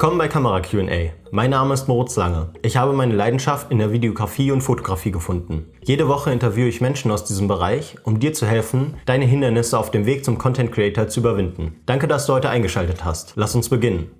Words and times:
Willkommen 0.00 0.16
bei 0.16 0.28
Kamera 0.28 0.60
QA. 0.60 1.10
Mein 1.30 1.50
Name 1.50 1.74
ist 1.74 1.86
Moritz 1.86 2.16
Lange. 2.16 2.54
Ich 2.62 2.78
habe 2.78 2.94
meine 2.94 3.14
Leidenschaft 3.14 3.70
in 3.70 3.76
der 3.76 3.92
Videografie 3.92 4.50
und 4.50 4.62
Fotografie 4.62 5.10
gefunden. 5.10 5.66
Jede 5.84 6.08
Woche 6.08 6.32
interviewe 6.32 6.68
ich 6.68 6.80
Menschen 6.80 7.10
aus 7.10 7.26
diesem 7.26 7.48
Bereich, 7.48 7.96
um 8.04 8.18
dir 8.18 8.32
zu 8.32 8.46
helfen, 8.46 8.94
deine 9.04 9.26
Hindernisse 9.26 9.78
auf 9.78 9.90
dem 9.90 10.06
Weg 10.06 10.24
zum 10.24 10.38
Content 10.38 10.72
Creator 10.72 11.08
zu 11.08 11.20
überwinden. 11.20 11.82
Danke, 11.84 12.08
dass 12.08 12.24
du 12.24 12.32
heute 12.32 12.48
eingeschaltet 12.48 13.04
hast. 13.04 13.34
Lass 13.36 13.54
uns 13.54 13.68
beginnen. 13.68 14.10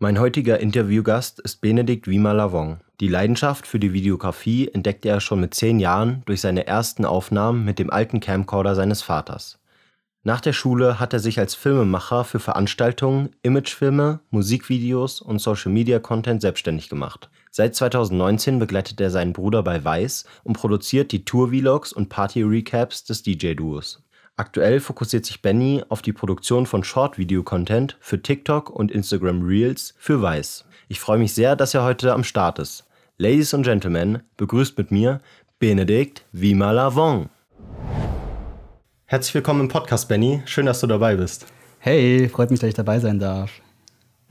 Mein 0.00 0.20
heutiger 0.20 0.60
Interviewgast 0.60 1.40
ist 1.40 1.62
Benedikt 1.62 2.06
Wiemer 2.06 2.34
Lavong. 2.34 2.80
Die 3.00 3.08
Leidenschaft 3.08 3.66
für 3.66 3.78
die 3.78 3.94
Videografie 3.94 4.68
entdeckte 4.68 5.08
er 5.08 5.20
schon 5.20 5.40
mit 5.40 5.54
zehn 5.54 5.80
Jahren 5.80 6.24
durch 6.26 6.42
seine 6.42 6.66
ersten 6.66 7.06
Aufnahmen 7.06 7.64
mit 7.64 7.78
dem 7.78 7.88
alten 7.88 8.20
Camcorder 8.20 8.74
seines 8.74 9.00
Vaters. 9.00 9.59
Nach 10.22 10.42
der 10.42 10.52
Schule 10.52 11.00
hat 11.00 11.14
er 11.14 11.18
sich 11.18 11.38
als 11.38 11.54
Filmemacher 11.54 12.24
für 12.24 12.40
Veranstaltungen, 12.40 13.30
Imagefilme, 13.42 14.20
Musikvideos 14.28 15.22
und 15.22 15.38
Social-Media-Content 15.38 16.42
selbstständig 16.42 16.90
gemacht. 16.90 17.30
Seit 17.50 17.74
2019 17.74 18.58
begleitet 18.58 19.00
er 19.00 19.10
seinen 19.10 19.32
Bruder 19.32 19.62
bei 19.62 19.82
Weiß 19.82 20.26
und 20.44 20.52
produziert 20.52 21.12
die 21.12 21.24
Tour-Vlogs 21.24 21.94
und 21.94 22.10
Party-Recaps 22.10 23.04
des 23.04 23.22
DJ-Duos. 23.22 24.02
Aktuell 24.36 24.80
fokussiert 24.80 25.24
sich 25.24 25.40
Benny 25.40 25.82
auf 25.88 26.02
die 26.02 26.12
Produktion 26.12 26.66
von 26.66 26.84
Short-Video-Content 26.84 27.96
für 28.00 28.20
TikTok 28.20 28.68
und 28.68 28.90
Instagram 28.90 29.42
Reels 29.42 29.94
für 29.96 30.20
Weiß. 30.20 30.66
Ich 30.88 31.00
freue 31.00 31.18
mich 31.18 31.32
sehr, 31.32 31.56
dass 31.56 31.72
er 31.72 31.82
heute 31.82 32.12
am 32.12 32.24
Start 32.24 32.58
ist. 32.58 32.84
Ladies 33.16 33.54
and 33.54 33.64
Gentlemen, 33.64 34.22
begrüßt 34.36 34.76
mit 34.76 34.90
mir 34.90 35.22
Benedikt 35.58 36.26
Vimalavon. 36.32 37.30
Herzlich 39.10 39.34
willkommen 39.34 39.62
im 39.62 39.66
Podcast, 39.66 40.06
Benny. 40.06 40.40
Schön, 40.44 40.66
dass 40.66 40.78
du 40.78 40.86
dabei 40.86 41.16
bist. 41.16 41.44
Hey, 41.80 42.28
freut 42.28 42.52
mich, 42.52 42.60
dass 42.60 42.68
ich 42.68 42.76
dabei 42.76 43.00
sein 43.00 43.18
darf. 43.18 43.50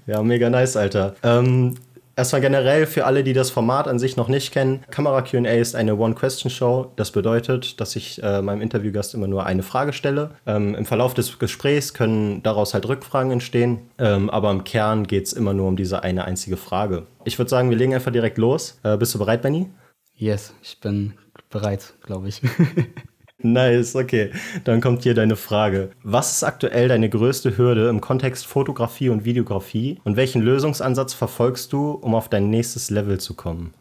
Ja, 0.07 0.23
mega 0.23 0.49
nice, 0.49 0.77
Alter. 0.77 1.15
Ähm, 1.21 1.75
erstmal 2.15 2.39
generell 2.39 2.85
für 2.85 3.05
alle, 3.05 3.25
die 3.25 3.33
das 3.33 3.49
Format 3.49 3.89
an 3.89 3.99
sich 3.99 4.15
noch 4.15 4.29
nicht 4.29 4.53
kennen: 4.53 4.85
Kamera 4.89 5.21
QA 5.21 5.49
ist 5.49 5.75
eine 5.75 5.97
One-Question-Show. 5.97 6.93
Das 6.95 7.11
bedeutet, 7.11 7.81
dass 7.81 7.97
ich 7.97 8.23
äh, 8.23 8.41
meinem 8.41 8.61
Interviewgast 8.61 9.13
immer 9.13 9.27
nur 9.27 9.45
eine 9.45 9.63
Frage 9.63 9.91
stelle. 9.91 10.29
Ähm, 10.45 10.75
Im 10.75 10.85
Verlauf 10.85 11.13
des 11.13 11.39
Gesprächs 11.39 11.93
können 11.93 12.41
daraus 12.41 12.73
halt 12.73 12.87
Rückfragen 12.87 13.33
entstehen, 13.33 13.79
ähm, 13.97 14.29
aber 14.29 14.49
im 14.49 14.63
Kern 14.63 15.07
geht 15.07 15.25
es 15.25 15.33
immer 15.33 15.53
nur 15.53 15.67
um 15.67 15.75
diese 15.75 16.03
eine 16.03 16.23
einzige 16.23 16.55
Frage. 16.55 17.05
Ich 17.25 17.37
würde 17.37 17.49
sagen, 17.49 17.69
wir 17.69 17.75
legen 17.75 17.93
einfach 17.93 18.13
direkt 18.13 18.37
los. 18.37 18.79
Äh, 18.83 18.95
bist 18.95 19.13
du 19.13 19.19
bereit, 19.19 19.41
Benny? 19.41 19.69
Yes, 20.15 20.53
ich 20.63 20.79
bin 20.79 21.15
bereit, 21.49 21.95
glaube 22.01 22.29
ich. 22.29 22.41
Nice, 23.41 23.95
okay. 23.95 24.31
Dann 24.65 24.81
kommt 24.81 25.03
hier 25.03 25.13
deine 25.13 25.37
Frage. 25.37 25.91
Was 26.03 26.33
ist 26.33 26.43
aktuell 26.43 26.89
deine 26.89 27.09
größte 27.09 27.57
Hürde 27.57 27.87
im 27.87 28.01
Kontext 28.01 28.45
Fotografie 28.45 29.09
und 29.09 29.23
Videografie 29.23 29.99
und 30.03 30.17
welchen 30.17 30.41
Lösungsansatz 30.41 31.13
verfolgst 31.13 31.71
du, 31.71 31.91
um 31.91 32.15
auf 32.15 32.27
dein 32.27 32.49
nächstes 32.49 32.89
Level 32.89 33.19
zu 33.19 33.35
kommen? 33.35 33.73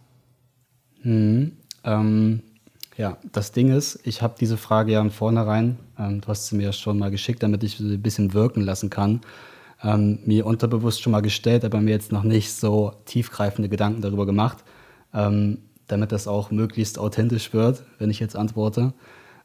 Hm, 1.03 1.57
ähm, 1.85 2.43
ja, 2.97 3.19
das 3.33 3.51
Ding 3.51 3.71
ist, 3.71 3.99
ich 4.05 4.23
habe 4.23 4.35
diese 4.39 4.57
Frage 4.57 4.93
ja 4.93 5.01
im 5.01 5.11
Vornherein, 5.11 5.79
ähm, 5.99 6.21
du 6.21 6.29
hast 6.29 6.47
sie 6.47 6.57
mir 6.57 6.65
ja 6.65 6.73
schon 6.73 6.99
mal 6.99 7.11
geschickt, 7.11 7.43
damit 7.43 7.65
ich 7.65 7.79
sie 7.79 7.95
ein 7.95 8.03
bisschen 8.03 8.35
wirken 8.35 8.61
lassen 8.61 8.91
kann, 8.91 9.23
ähm, 9.83 10.21
mir 10.25 10.47
unterbewusst 10.47 11.03
schon 11.03 11.13
mal 11.13 11.21
gestellt, 11.21 11.65
aber 11.65 11.81
mir 11.81 11.91
jetzt 11.91 12.13
noch 12.13 12.25
nicht 12.25 12.53
so 12.53 12.93
tiefgreifende 13.07 13.69
Gedanken 13.69 14.03
darüber 14.03 14.27
gemacht, 14.27 14.59
ähm, 15.15 15.59
damit 15.89 16.13
das 16.13 16.29
auch 16.29 16.53
möglichst 16.53 16.99
authentisch 16.99 17.53
wird, 17.53 17.83
wenn 17.99 18.11
ich 18.11 18.21
jetzt 18.21 18.37
antworte. 18.37 18.93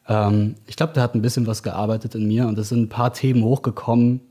Ähm, 0.08 0.56
ich 0.66 0.76
glaube, 0.76 0.94
der 0.94 1.04
hat 1.04 1.16
ein 1.16 1.22
bisschen 1.22 1.48
was 1.48 1.64
gearbeitet 1.64 2.16
in 2.16 2.28
mir 2.28 2.48
und 2.48 2.58
es 2.58 2.70
sind 2.70 2.82
ein 2.82 2.90
paar 2.90 3.14
Themen 3.14 3.44
hochgekommen 3.44 4.22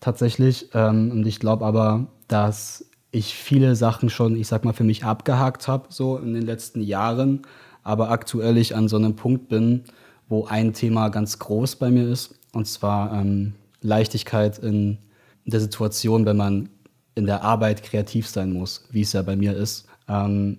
tatsächlich. 0.00 0.68
Ähm, 0.74 1.10
und 1.10 1.26
ich 1.26 1.40
glaube 1.40 1.64
aber, 1.64 2.06
dass 2.28 2.86
ich 3.10 3.34
viele 3.34 3.76
Sachen 3.76 4.10
schon, 4.10 4.36
ich 4.36 4.46
sag 4.46 4.64
mal, 4.64 4.72
für 4.72 4.84
mich 4.84 5.04
abgehakt 5.04 5.68
habe, 5.68 5.86
so 5.88 6.18
in 6.18 6.34
den 6.34 6.42
letzten 6.42 6.82
Jahren, 6.82 7.42
aber 7.82 8.10
aktuell 8.10 8.58
ich 8.58 8.74
an 8.74 8.88
so 8.88 8.96
einem 8.96 9.16
Punkt 9.16 9.48
bin, 9.48 9.84
wo 10.28 10.46
ein 10.46 10.72
Thema 10.72 11.08
ganz 11.08 11.38
groß 11.38 11.76
bei 11.76 11.90
mir 11.90 12.08
ist, 12.08 12.34
und 12.52 12.66
zwar 12.66 13.12
ähm, 13.12 13.54
Leichtigkeit 13.80 14.58
in 14.58 14.98
der 15.44 15.60
Situation, 15.60 16.26
wenn 16.26 16.36
man 16.36 16.68
in 17.14 17.26
der 17.26 17.42
Arbeit 17.42 17.82
kreativ 17.82 18.28
sein 18.28 18.52
muss, 18.52 18.84
wie 18.90 19.02
es 19.02 19.12
ja 19.12 19.22
bei 19.22 19.36
mir 19.36 19.56
ist. 19.56 19.86
Ähm, 20.08 20.58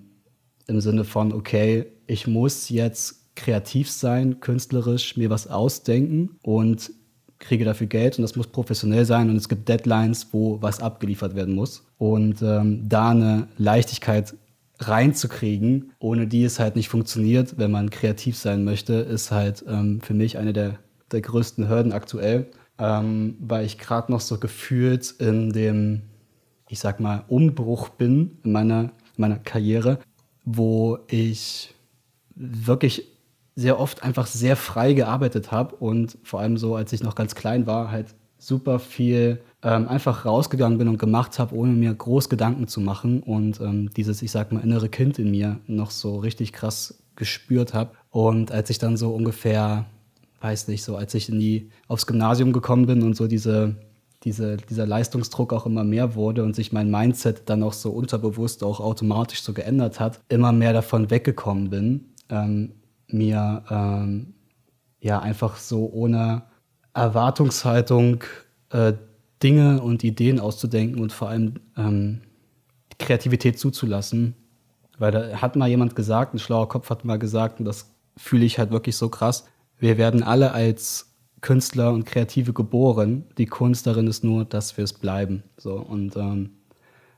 Im 0.68 0.82
Sinne 0.82 1.04
von, 1.04 1.34
okay, 1.34 1.86
ich 2.08 2.28
muss 2.28 2.70
jetzt 2.70 3.27
kreativ 3.38 3.90
sein, 3.90 4.42
künstlerisch 4.42 5.16
mir 5.16 5.30
was 5.30 5.48
ausdenken 5.48 6.32
und 6.44 6.92
kriege 7.40 7.64
dafür 7.64 7.88
Geld 7.88 8.18
und 8.18 8.24
das 8.24 8.36
muss 8.36 8.48
professionell 8.48 9.06
sein 9.06 9.30
und 9.30 9.38
es 9.38 9.48
gibt 9.48 9.70
Deadlines, 9.70 10.28
wo 10.32 10.62
was 10.62 10.82
abgeliefert 10.82 11.36
werden 11.36 11.56
muss. 11.56 11.86
Und 11.98 12.42
ähm, 12.42 12.90
da 12.90 13.12
eine 13.12 13.48
Leichtigkeit 13.58 14.34
reinzukriegen, 14.80 15.92
ohne 16.00 16.28
die 16.28 16.44
es 16.44 16.60
halt 16.60 16.76
nicht 16.76 16.90
funktioniert, 16.90 17.58
wenn 17.58 17.72
man 17.72 17.90
kreativ 17.90 18.38
sein 18.38 18.64
möchte, 18.64 18.94
ist 18.94 19.32
halt 19.32 19.64
ähm, 19.68 20.02
für 20.02 20.14
mich 20.14 20.38
eine 20.38 20.52
der, 20.52 20.80
der 21.12 21.22
größten 21.22 21.70
Hürden 21.70 21.94
aktuell, 21.94 22.48
ähm, 22.80 23.38
weil 23.40 23.66
ich 23.66 23.78
gerade 23.78 24.12
noch 24.12 24.22
so 24.22 24.40
gefühlt 24.40 25.12
in 25.20 25.52
dem, 25.52 26.02
ich 26.70 26.80
sag 26.80 27.00
mal, 27.00 27.24
Umbruch 27.28 27.90
bin 27.90 28.40
in 28.44 28.52
meiner, 28.52 28.92
meiner 29.16 29.38
Karriere, 29.38 30.00
wo 30.44 31.00
ich 31.08 31.74
wirklich 32.36 33.17
sehr 33.58 33.80
oft 33.80 34.04
einfach 34.04 34.28
sehr 34.28 34.56
frei 34.56 34.94
gearbeitet 34.94 35.52
habe 35.52 35.76
und 35.78 36.20
vor 36.22 36.40
allem 36.40 36.58
so, 36.58 36.76
als 36.76 36.94
ich 36.94 37.02
noch 37.02 37.16
ganz 37.16 37.34
klein 37.34 37.66
war, 37.66 37.90
halt 37.90 38.14
super 38.38 38.78
viel 38.78 39.42
ähm, 39.64 39.88
einfach 39.88 40.26
rausgegangen 40.26 40.78
bin 40.78 40.88
und 40.88 41.00
gemacht 41.00 41.40
habe, 41.40 41.56
ohne 41.56 41.72
mir 41.72 41.92
groß 41.92 42.30
Gedanken 42.30 42.68
zu 42.68 42.80
machen 42.80 43.24
und 43.24 43.60
ähm, 43.60 43.90
dieses, 43.98 44.22
ich 44.22 44.30
sag 44.30 44.52
mal, 44.52 44.64
innere 44.64 44.90
Kind 44.90 45.18
in 45.18 45.32
mir 45.32 45.60
noch 45.66 45.90
so 45.90 46.18
richtig 46.18 46.54
krass 46.54 47.00
gespürt 47.16 47.74
habe. 47.74 47.94
Und 48.12 48.52
als 48.52 48.70
ich 48.70 48.78
dann 48.78 48.96
so 48.96 49.10
ungefähr, 49.10 49.86
weiß 50.40 50.68
nicht, 50.68 50.84
so 50.84 50.96
als 50.96 51.16
ich 51.16 51.28
in 51.28 51.40
die, 51.40 51.72
aufs 51.88 52.06
Gymnasium 52.06 52.54
gekommen 52.54 52.86
bin 52.86 53.02
und 53.02 53.16
so 53.16 53.26
diese, 53.26 53.76
diese, 54.24 54.58
dieser 54.58 54.86
Leistungsdruck 54.86 55.52
auch 55.52 55.66
immer 55.66 55.84
mehr 55.84 56.14
wurde 56.14 56.44
und 56.44 56.56
sich 56.56 56.72
mein 56.72 56.92
Mindset 56.92 57.50
dann 57.50 57.64
auch 57.64 57.74
so 57.74 57.90
unterbewusst 57.90 58.64
auch 58.64 58.80
automatisch 58.80 59.42
so 59.42 59.54
geändert 59.54 60.00
hat, 60.00 60.22
immer 60.30 60.52
mehr 60.52 60.74
davon 60.74 61.10
weggekommen 61.10 61.72
bin, 61.72 62.06
ähm, 62.30 62.74
mir 63.08 63.64
ähm, 63.70 64.34
ja 65.00 65.20
einfach 65.20 65.58
so 65.58 65.90
ohne 65.92 66.44
Erwartungshaltung 66.94 68.24
äh, 68.70 68.94
Dinge 69.42 69.82
und 69.82 70.04
Ideen 70.04 70.40
auszudenken 70.40 71.02
und 71.02 71.14
vor 71.14 71.30
allem 71.30 71.56
ähm, 71.78 72.22
Kreativität 72.98 73.60
zuzulassen. 73.60 74.36
Weil 74.98 75.12
da 75.12 75.42
hat 75.42 75.56
mal 75.56 75.70
jemand 75.70 75.96
gesagt, 75.96 76.34
ein 76.34 76.40
schlauer 76.40 76.68
Kopf 76.68 76.90
hat 76.90 77.06
mal 77.06 77.20
gesagt, 77.20 77.60
und 77.60 77.66
das 77.66 77.94
fühle 78.18 78.46
ich 78.46 78.58
halt 78.58 78.72
wirklich 78.72 78.96
so 78.96 79.10
krass, 79.10 79.46
wir 79.78 80.00
werden 80.00 80.24
alle 80.24 80.54
als 80.54 81.16
Künstler 81.42 81.94
und 81.94 82.06
Kreative 82.06 82.52
geboren. 82.52 83.26
Die 83.38 83.46
Kunst 83.46 83.86
darin 83.86 84.08
ist 84.08 84.24
nur, 84.24 84.44
dass 84.44 84.76
wir 84.76 84.84
es 84.84 84.94
bleiben. 84.94 85.44
So, 85.58 85.76
und 85.76 86.16
ähm, 86.16 86.58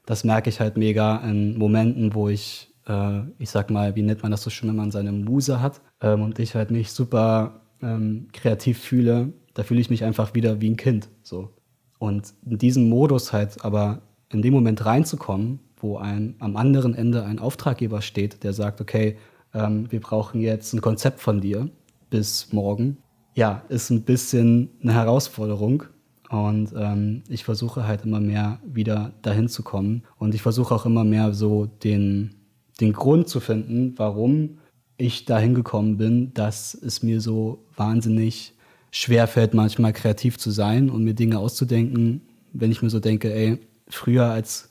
das 0.05 0.25
merke 0.25 0.49
ich 0.49 0.59
halt 0.59 0.75
mega 0.75 1.17
in 1.17 1.57
Momenten, 1.57 2.13
wo 2.13 2.27
ich 2.27 2.68
äh, 2.89 3.21
ich 3.37 3.49
sag 3.49 3.69
mal, 3.69 3.95
wie 3.95 4.01
nennt 4.01 4.23
man 4.23 4.31
das 4.31 4.41
so 4.41 4.49
schön, 4.49 4.69
wenn 4.69 4.75
man 4.75 4.91
seine 4.91 5.11
Muse 5.11 5.61
hat 5.61 5.81
ähm, 6.01 6.23
und 6.23 6.39
ich 6.39 6.55
halt 6.55 6.71
mich 6.71 6.91
super 6.91 7.61
ähm, 7.81 8.27
kreativ 8.33 8.79
fühle, 8.79 9.31
da 9.53 9.63
fühle 9.63 9.79
ich 9.79 9.89
mich 9.89 10.03
einfach 10.03 10.33
wieder 10.33 10.59
wie 10.59 10.69
ein 10.69 10.77
Kind. 10.77 11.09
So. 11.23 11.53
Und 11.99 12.33
in 12.45 12.57
diesem 12.57 12.89
Modus 12.89 13.31
halt 13.31 13.63
aber 13.63 14.01
in 14.31 14.41
dem 14.41 14.53
Moment 14.53 14.85
reinzukommen, 14.85 15.59
wo 15.77 15.97
ein, 15.97 16.35
am 16.39 16.57
anderen 16.57 16.93
Ende 16.95 17.23
ein 17.23 17.39
Auftraggeber 17.39 18.01
steht, 18.01 18.43
der 18.43 18.53
sagt, 18.53 18.81
okay, 18.81 19.17
ähm, 19.53 19.91
wir 19.91 20.01
brauchen 20.01 20.41
jetzt 20.41 20.73
ein 20.73 20.81
Konzept 20.81 21.19
von 21.19 21.41
dir 21.41 21.69
bis 22.09 22.51
morgen, 22.51 22.97
ja, 23.35 23.63
ist 23.69 23.89
ein 23.89 24.03
bisschen 24.03 24.69
eine 24.81 24.93
Herausforderung. 24.93 25.83
Und 26.29 26.73
ähm, 26.77 27.23
ich 27.27 27.43
versuche 27.43 27.87
halt 27.87 28.05
immer 28.05 28.19
mehr 28.19 28.59
wieder 28.63 29.13
dahin 29.23 29.47
zu 29.47 29.63
kommen. 29.63 30.03
Und 30.17 30.35
ich 30.35 30.43
versuche 30.43 30.75
auch 30.75 30.85
immer 30.85 31.03
mehr 31.03 31.33
so 31.33 31.65
den, 31.65 32.35
den 32.79 32.93
Grund 32.93 33.27
zu 33.27 33.39
finden, 33.39 33.93
warum 33.97 34.59
ich 34.97 35.25
dahin 35.25 35.55
gekommen 35.55 35.97
bin, 35.97 36.33
dass 36.33 36.73
es 36.73 37.03
mir 37.03 37.21
so 37.21 37.65
wahnsinnig 37.75 38.53
schwer 38.91 39.27
fällt, 39.27 39.53
manchmal 39.53 39.93
kreativ 39.93 40.37
zu 40.37 40.51
sein 40.51 40.89
und 40.89 41.03
mir 41.03 41.13
Dinge 41.13 41.39
auszudenken, 41.39 42.21
wenn 42.53 42.71
ich 42.71 42.81
mir 42.81 42.89
so 42.89 42.99
denke, 42.99 43.33
ey, 43.33 43.59
früher 43.87 44.25
als 44.25 44.69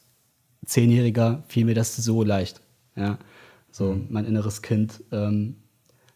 Zehnjähriger 0.64 1.44
fiel 1.48 1.64
mir 1.64 1.74
das 1.74 1.96
so 1.96 2.22
leicht. 2.22 2.60
Ja, 2.96 3.18
so 3.70 3.92
mhm. 3.92 4.06
mein 4.10 4.24
inneres 4.24 4.62
Kind 4.62 5.02
ähm, 5.12 5.56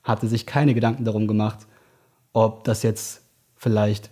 hatte 0.03 0.27
sich 0.29 0.47
keine 0.47 0.75
Gedanken 0.75 1.05
darum 1.05 1.27
gemacht, 1.27 1.67
ob 2.33 2.65
das 2.65 2.83
jetzt 2.83 3.23
vielleicht 3.57 4.11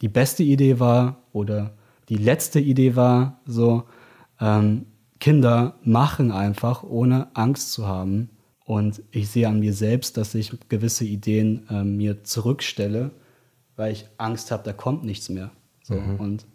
die 0.00 0.08
beste 0.08 0.42
Idee 0.42 0.78
war 0.78 1.24
oder 1.32 1.74
die 2.08 2.16
letzte 2.16 2.60
Idee 2.60 2.96
war. 2.96 3.40
So, 3.46 3.84
ähm, 4.40 4.86
Kinder 5.24 5.76
machen 5.82 6.30
einfach, 6.30 6.82
ohne 6.82 7.28
Angst 7.32 7.72
zu 7.72 7.88
haben. 7.88 8.28
Und 8.66 9.02
ich 9.10 9.30
sehe 9.30 9.48
an 9.48 9.58
mir 9.58 9.72
selbst, 9.72 10.18
dass 10.18 10.34
ich 10.34 10.52
gewisse 10.68 11.06
Ideen 11.06 11.66
äh, 11.70 11.82
mir 11.82 12.24
zurückstelle, 12.24 13.10
weil 13.74 13.92
ich 13.92 14.06
Angst 14.18 14.50
habe, 14.50 14.64
da 14.64 14.74
kommt 14.74 15.02
nichts 15.02 15.30
mehr. 15.30 15.50
So. 15.82 15.94
Mhm. 15.94 16.16
Und, 16.16 16.46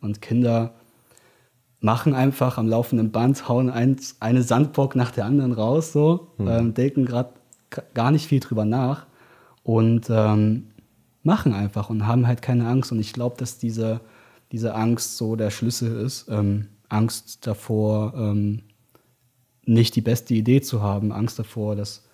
und 0.00 0.22
Kinder 0.22 0.74
machen 1.78 2.14
einfach 2.14 2.58
am 2.58 2.66
laufenden 2.66 3.12
Band, 3.12 3.48
hauen 3.48 3.70
ein, 3.70 3.94
eine 4.18 4.42
Sandbock 4.42 4.96
nach 4.96 5.12
der 5.12 5.24
anderen 5.24 5.52
raus, 5.52 5.92
so, 5.92 6.32
mhm. 6.38 6.48
ähm, 6.48 6.74
denken 6.74 7.04
gerade 7.04 7.30
gar 7.94 8.10
nicht 8.10 8.26
viel 8.26 8.40
drüber 8.40 8.64
nach 8.64 9.06
und 9.62 10.10
ähm, 10.10 10.72
machen 11.22 11.52
einfach 11.52 11.90
und 11.90 12.08
haben 12.08 12.26
halt 12.26 12.42
keine 12.42 12.66
Angst. 12.66 12.90
Und 12.90 12.98
ich 12.98 13.12
glaube, 13.12 13.36
dass 13.38 13.58
diese, 13.58 14.00
diese 14.50 14.74
Angst 14.74 15.16
so 15.16 15.36
der 15.36 15.50
Schlüssel 15.50 16.00
ist. 16.00 16.26
Ähm, 16.28 16.66
Angst 16.88 17.46
davor, 17.46 18.14
ähm, 18.16 18.62
nicht 19.64 19.96
die 19.96 20.00
beste 20.00 20.34
Idee 20.34 20.60
zu 20.60 20.82
haben, 20.82 21.12
Angst 21.12 21.38
davor, 21.38 21.76
dass, 21.76 22.06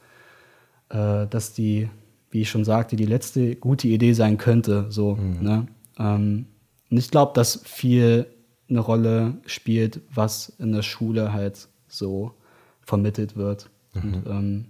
äh, 0.88 1.26
dass 1.26 1.52
die, 1.52 1.90
wie 2.30 2.42
ich 2.42 2.50
schon 2.50 2.64
sagte, 2.64 2.96
die 2.96 3.04
letzte 3.04 3.56
gute 3.56 3.88
Idee 3.88 4.14
sein 4.14 4.38
könnte. 4.38 4.86
So, 4.90 5.16
mhm. 5.16 5.42
ne? 5.42 5.66
Ähm, 5.98 6.46
und 6.90 6.96
ich 6.96 7.10
glaube, 7.10 7.32
dass 7.34 7.62
viel 7.64 8.26
eine 8.69 8.80
Rolle 8.80 9.38
spielt, 9.46 10.00
was 10.14 10.50
in 10.58 10.72
der 10.72 10.82
Schule 10.82 11.32
halt 11.32 11.69
so 11.88 12.32
vermittelt 12.80 13.36
wird. 13.36 13.70
Mhm. 13.94 14.14
Und 14.14 14.26
ähm, 14.26 14.64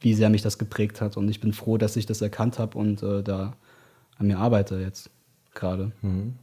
wie 0.00 0.14
sehr 0.14 0.30
mich 0.30 0.42
das 0.42 0.58
geprägt 0.58 1.00
hat. 1.00 1.16
Und 1.16 1.28
ich 1.28 1.40
bin 1.40 1.52
froh, 1.52 1.78
dass 1.78 1.96
ich 1.96 2.06
das 2.06 2.20
erkannt 2.20 2.58
habe 2.58 2.76
und 2.76 3.02
äh, 3.02 3.22
da 3.22 3.54
an 4.18 4.26
mir 4.26 4.38
arbeite 4.38 4.78
jetzt 4.78 5.10
gerade. 5.54 5.92
Mhm. 6.02 6.34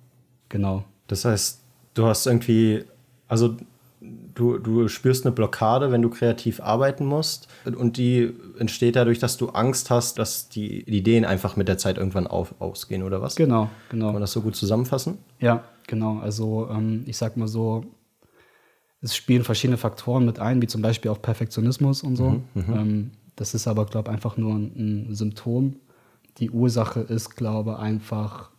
Genau. 0.48 0.86
Das 1.08 1.26
heißt, 1.26 1.62
du 1.94 2.06
hast 2.06 2.26
irgendwie, 2.26 2.86
also 3.28 3.56
du, 4.02 4.58
du 4.58 4.88
spürst 4.88 5.26
eine 5.26 5.34
Blockade, 5.34 5.92
wenn 5.92 6.02
du 6.02 6.10
kreativ 6.10 6.62
arbeiten 6.62 7.06
musst. 7.06 7.48
Und 7.66 7.98
die 7.98 8.34
entsteht 8.58 8.96
dadurch, 8.96 9.20
dass 9.20 9.38
du 9.38 9.50
Angst 9.50 9.90
hast, 9.90 10.20
dass 10.20 10.50
die 10.50 10.82
Ideen 10.82 11.26
einfach 11.26 11.56
mit 11.56 11.68
der 11.68 11.78
Zeit 11.78 11.98
irgendwann 11.98 12.28
auf, 12.28 12.56
ausgehen, 12.60 13.04
oder 13.04 13.22
was? 13.22 13.36
Genau, 13.36 13.70
genau. 13.90 14.06
Kann 14.06 14.14
man 14.14 14.22
das 14.22 14.32
so 14.32 14.42
gut 14.42 14.56
zusammenfassen? 14.56 15.18
Ja, 15.40 15.64
genau. 15.88 16.20
Also 16.20 16.70
ähm, 16.72 17.04
ich 17.06 17.18
sag 17.18 17.38
mal 17.38 17.48
so, 17.48 17.86
es 19.02 19.16
spielen 19.16 19.44
verschiedene 19.44 19.78
Faktoren 19.78 20.26
mit 20.26 20.40
ein, 20.40 20.62
wie 20.62 20.68
zum 20.68 20.82
Beispiel 20.82 21.12
auch 21.12 21.22
Perfektionismus 21.22 22.04
und 22.04 22.16
so. 22.16 22.30
Mhm, 22.30 22.44
mhm. 22.54 22.74
ähm, 22.74 23.12
das 23.36 23.54
ist 23.54 23.68
aber, 23.68 23.86
glaube 23.86 24.10
ich, 24.10 24.16
einfach 24.16 24.36
nur 24.36 24.54
ein, 24.54 25.10
ein 25.10 25.16
Symptom. 25.16 25.78
Die 26.40 26.52
Ursache 26.52 27.02
ist, 27.02 27.36
glaube 27.36 27.72
ich, 27.72 27.78
einfach 27.78 28.52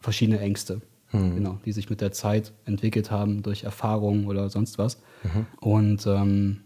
verschiedene 0.00 0.40
Ängste. 0.40 0.82
Mhm. 1.12 1.36
Genau, 1.36 1.58
die 1.64 1.72
sich 1.72 1.88
mit 1.90 2.00
der 2.00 2.12
Zeit 2.12 2.52
entwickelt 2.64 3.10
haben 3.10 3.42
durch 3.42 3.64
Erfahrungen 3.64 4.26
oder 4.26 4.50
sonst 4.50 4.78
was. 4.78 5.00
Mhm. 5.22 5.46
Und 5.60 6.06
ähm, 6.06 6.60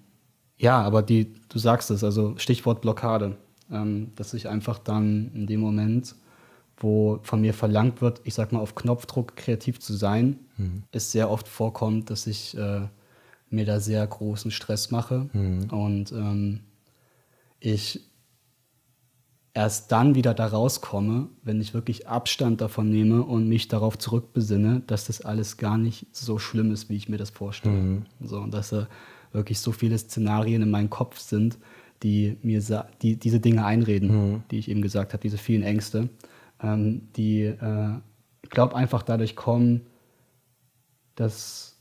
ja, 0.56 0.80
aber 0.80 1.02
die, 1.02 1.32
du 1.48 1.58
sagst 1.58 1.90
es, 1.90 2.04
also 2.04 2.36
Stichwort 2.38 2.80
Blockade, 2.80 3.36
ähm, 3.70 4.12
dass 4.16 4.34
ich 4.34 4.48
einfach 4.48 4.78
dann 4.78 5.30
in 5.34 5.46
dem 5.46 5.60
Moment, 5.60 6.14
wo 6.76 7.20
von 7.22 7.40
mir 7.40 7.54
verlangt 7.54 8.00
wird, 8.00 8.20
ich 8.24 8.34
sag 8.34 8.52
mal 8.52 8.60
auf 8.60 8.74
Knopfdruck 8.74 9.36
kreativ 9.36 9.80
zu 9.80 9.94
sein, 9.94 10.38
mhm. 10.56 10.82
es 10.90 11.12
sehr 11.12 11.30
oft 11.30 11.46
vorkommt, 11.46 12.10
dass 12.10 12.26
ich 12.26 12.56
äh, 12.56 12.82
mir 13.50 13.64
da 13.64 13.80
sehr 13.80 14.06
großen 14.06 14.50
Stress 14.50 14.90
mache 14.90 15.28
mhm. 15.32 15.70
und 15.70 16.12
ähm, 16.12 16.60
ich 17.60 18.00
erst 19.54 19.92
dann 19.92 20.14
wieder 20.14 20.34
da 20.34 20.46
rauskomme, 20.46 21.28
wenn 21.42 21.60
ich 21.60 21.74
wirklich 21.74 22.08
Abstand 22.08 22.60
davon 22.60 22.88
nehme 22.88 23.22
und 23.22 23.48
mich 23.48 23.68
darauf 23.68 23.98
zurückbesinne, 23.98 24.82
dass 24.86 25.06
das 25.06 25.20
alles 25.20 25.58
gar 25.58 25.76
nicht 25.76 26.06
so 26.12 26.38
schlimm 26.38 26.72
ist, 26.72 26.88
wie 26.88 26.96
ich 26.96 27.08
mir 27.08 27.18
das 27.18 27.30
vorstelle. 27.30 27.74
Mhm. 27.74 28.02
So, 28.20 28.38
und 28.38 28.54
dass 28.54 28.72
äh, 28.72 28.86
wirklich 29.32 29.58
so 29.60 29.72
viele 29.72 29.98
Szenarien 29.98 30.62
in 30.62 30.70
meinem 30.70 30.90
Kopf 30.90 31.18
sind, 31.18 31.58
die 32.02 32.38
mir 32.42 32.62
die, 33.02 33.16
diese 33.16 33.40
Dinge 33.40 33.64
einreden, 33.64 34.08
mhm. 34.32 34.42
die 34.50 34.58
ich 34.58 34.68
eben 34.68 34.82
gesagt 34.82 35.12
habe, 35.12 35.22
diese 35.22 35.38
vielen 35.38 35.62
Ängste, 35.62 36.08
ähm, 36.62 37.08
die, 37.16 37.42
äh, 37.42 37.98
ich 38.42 38.50
glaube, 38.50 38.74
einfach 38.74 39.02
dadurch 39.02 39.36
kommen, 39.36 39.82
dass 41.14 41.76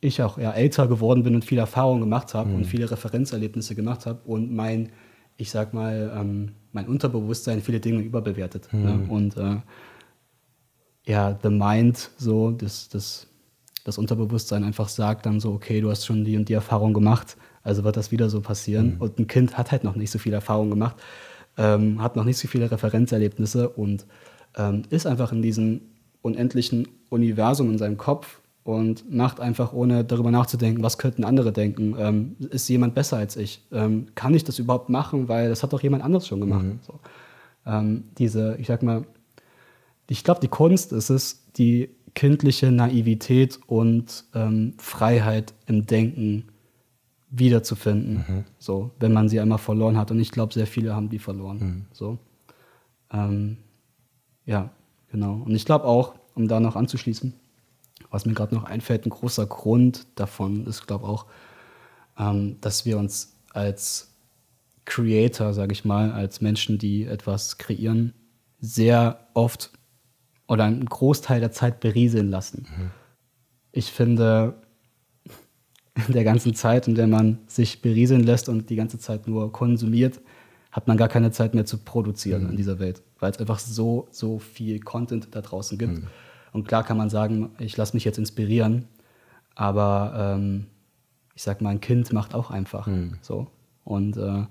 ich 0.00 0.22
auch 0.22 0.38
eher 0.38 0.54
älter 0.54 0.86
geworden 0.86 1.24
bin 1.24 1.34
und 1.34 1.44
viel 1.44 1.58
Erfahrung 1.58 2.00
gemacht 2.00 2.34
habe 2.34 2.50
mhm. 2.50 2.56
und 2.56 2.64
viele 2.64 2.90
Referenzerlebnisse 2.90 3.74
gemacht 3.74 4.06
habe 4.06 4.20
und 4.24 4.54
mein, 4.54 4.90
ich 5.36 5.50
sag 5.50 5.74
mal, 5.74 6.12
ähm, 6.16 6.52
mein 6.72 6.86
Unterbewusstsein 6.86 7.60
viele 7.60 7.80
Dinge 7.80 8.02
überbewertet. 8.02 8.72
Mhm. 8.72 8.82
Ne? 8.82 9.06
Und 9.08 9.36
äh, 9.36 9.56
ja, 11.04 11.38
the 11.42 11.50
mind, 11.50 12.10
so, 12.16 12.50
das, 12.50 12.88
das, 12.88 13.28
das 13.84 13.98
Unterbewusstsein 13.98 14.64
einfach 14.64 14.88
sagt 14.88 15.26
dann 15.26 15.40
so, 15.40 15.52
okay, 15.52 15.80
du 15.80 15.90
hast 15.90 16.04
schon 16.04 16.24
die 16.24 16.36
und 16.36 16.48
die 16.48 16.54
Erfahrung 16.54 16.94
gemacht, 16.94 17.36
also 17.62 17.84
wird 17.84 17.96
das 17.96 18.10
wieder 18.10 18.28
so 18.28 18.40
passieren. 18.40 18.94
Mhm. 18.94 19.00
Und 19.00 19.18
ein 19.18 19.26
Kind 19.26 19.56
hat 19.56 19.72
halt 19.72 19.84
noch 19.84 19.96
nicht 19.96 20.10
so 20.10 20.18
viel 20.18 20.32
Erfahrung 20.32 20.70
gemacht, 20.70 20.96
ähm, 21.56 22.02
hat 22.02 22.16
noch 22.16 22.24
nicht 22.24 22.38
so 22.38 22.48
viele 22.48 22.70
Referenzerlebnisse 22.70 23.68
und 23.68 24.06
ähm, 24.56 24.82
ist 24.90 25.06
einfach 25.06 25.32
in 25.32 25.42
diesem 25.42 25.82
unendlichen 26.22 26.88
Universum 27.08 27.70
in 27.70 27.78
seinem 27.78 27.96
Kopf 27.96 28.40
und 28.66 29.08
macht 29.14 29.38
einfach, 29.38 29.72
ohne 29.72 30.04
darüber 30.04 30.32
nachzudenken, 30.32 30.82
was 30.82 30.98
könnten 30.98 31.22
andere 31.22 31.52
denken. 31.52 31.94
Ähm, 31.98 32.36
ist 32.50 32.68
jemand 32.68 32.96
besser 32.96 33.16
als 33.16 33.36
ich? 33.36 33.62
Ähm, 33.70 34.08
kann 34.16 34.34
ich 34.34 34.42
das 34.42 34.58
überhaupt 34.58 34.88
machen? 34.88 35.28
Weil 35.28 35.48
das 35.48 35.62
hat 35.62 35.72
doch 35.72 35.82
jemand 35.82 36.02
anderes 36.02 36.26
schon 36.26 36.40
gemacht. 36.40 36.64
Mhm. 36.64 36.80
So. 36.82 36.98
Ähm, 37.64 38.04
diese, 38.18 38.56
ich 38.58 38.66
sag 38.66 38.82
mal, 38.82 39.04
ich 40.08 40.24
glaube, 40.24 40.40
die 40.40 40.48
Kunst 40.48 40.92
ist 40.92 41.10
es, 41.10 41.44
die 41.56 41.90
kindliche 42.14 42.72
Naivität 42.72 43.60
und 43.68 44.24
ähm, 44.34 44.74
Freiheit 44.78 45.54
im 45.66 45.86
Denken 45.86 46.46
wiederzufinden. 47.30 48.24
Mhm. 48.26 48.44
So, 48.58 48.90
wenn 48.98 49.12
man 49.12 49.28
sie 49.28 49.38
einmal 49.38 49.58
verloren 49.58 49.96
hat. 49.96 50.10
Und 50.10 50.18
ich 50.18 50.32
glaube, 50.32 50.52
sehr 50.52 50.66
viele 50.66 50.92
haben 50.92 51.08
die 51.08 51.20
verloren. 51.20 51.58
Mhm. 51.58 51.84
So. 51.92 52.18
Ähm, 53.12 53.58
ja, 54.44 54.70
genau. 55.08 55.42
Und 55.44 55.54
ich 55.54 55.64
glaube 55.64 55.84
auch, 55.84 56.16
um 56.34 56.48
da 56.48 56.58
noch 56.58 56.74
anzuschließen, 56.74 57.32
was 58.10 58.26
mir 58.26 58.34
gerade 58.34 58.54
noch 58.54 58.64
einfällt, 58.64 59.06
ein 59.06 59.10
großer 59.10 59.46
Grund 59.46 60.06
davon 60.14 60.66
ist, 60.66 60.86
glaube 60.86 61.04
ich, 61.04 61.10
auch, 61.10 61.26
ähm, 62.18 62.56
dass 62.60 62.84
wir 62.84 62.98
uns 62.98 63.36
als 63.52 64.14
Creator, 64.84 65.52
sage 65.52 65.72
ich 65.72 65.84
mal, 65.84 66.12
als 66.12 66.40
Menschen, 66.40 66.78
die 66.78 67.04
etwas 67.04 67.58
kreieren, 67.58 68.14
sehr 68.60 69.28
oft 69.34 69.70
oder 70.48 70.64
einen 70.64 70.86
Großteil 70.86 71.40
der 71.40 71.52
Zeit 71.52 71.80
berieseln 71.80 72.30
lassen. 72.30 72.66
Mhm. 72.70 72.90
Ich 73.72 73.92
finde, 73.92 74.62
in 76.06 76.12
der 76.12 76.24
ganzen 76.24 76.54
Zeit, 76.54 76.88
in 76.88 76.94
der 76.94 77.06
man 77.06 77.38
sich 77.46 77.82
berieseln 77.82 78.22
lässt 78.22 78.48
und 78.48 78.70
die 78.70 78.76
ganze 78.76 78.98
Zeit 78.98 79.26
nur 79.26 79.52
konsumiert, 79.52 80.20
hat 80.70 80.88
man 80.88 80.96
gar 80.96 81.08
keine 81.08 81.30
Zeit 81.30 81.54
mehr 81.54 81.64
zu 81.64 81.78
produzieren 81.78 82.44
mhm. 82.44 82.50
in 82.50 82.56
dieser 82.56 82.78
Welt, 82.78 83.02
weil 83.18 83.30
es 83.30 83.38
einfach 83.38 83.58
so, 83.58 84.08
so 84.10 84.38
viel 84.38 84.80
Content 84.80 85.28
da 85.32 85.40
draußen 85.40 85.78
gibt. 85.78 85.94
Mhm. 85.94 86.06
Und 86.56 86.66
klar 86.66 86.84
kann 86.84 86.96
man 86.96 87.10
sagen, 87.10 87.50
ich 87.58 87.76
lasse 87.76 87.94
mich 87.94 88.06
jetzt 88.06 88.16
inspirieren, 88.16 88.86
aber 89.56 90.36
ähm, 90.38 90.68
ich 91.34 91.42
sag 91.42 91.60
mal, 91.60 91.68
ein 91.68 91.82
Kind 91.82 92.10
macht 92.14 92.34
auch 92.34 92.50
einfach 92.50 92.86
mhm. 92.86 93.18
so. 93.20 93.48
Und 93.84 94.16
äh, 94.16 94.46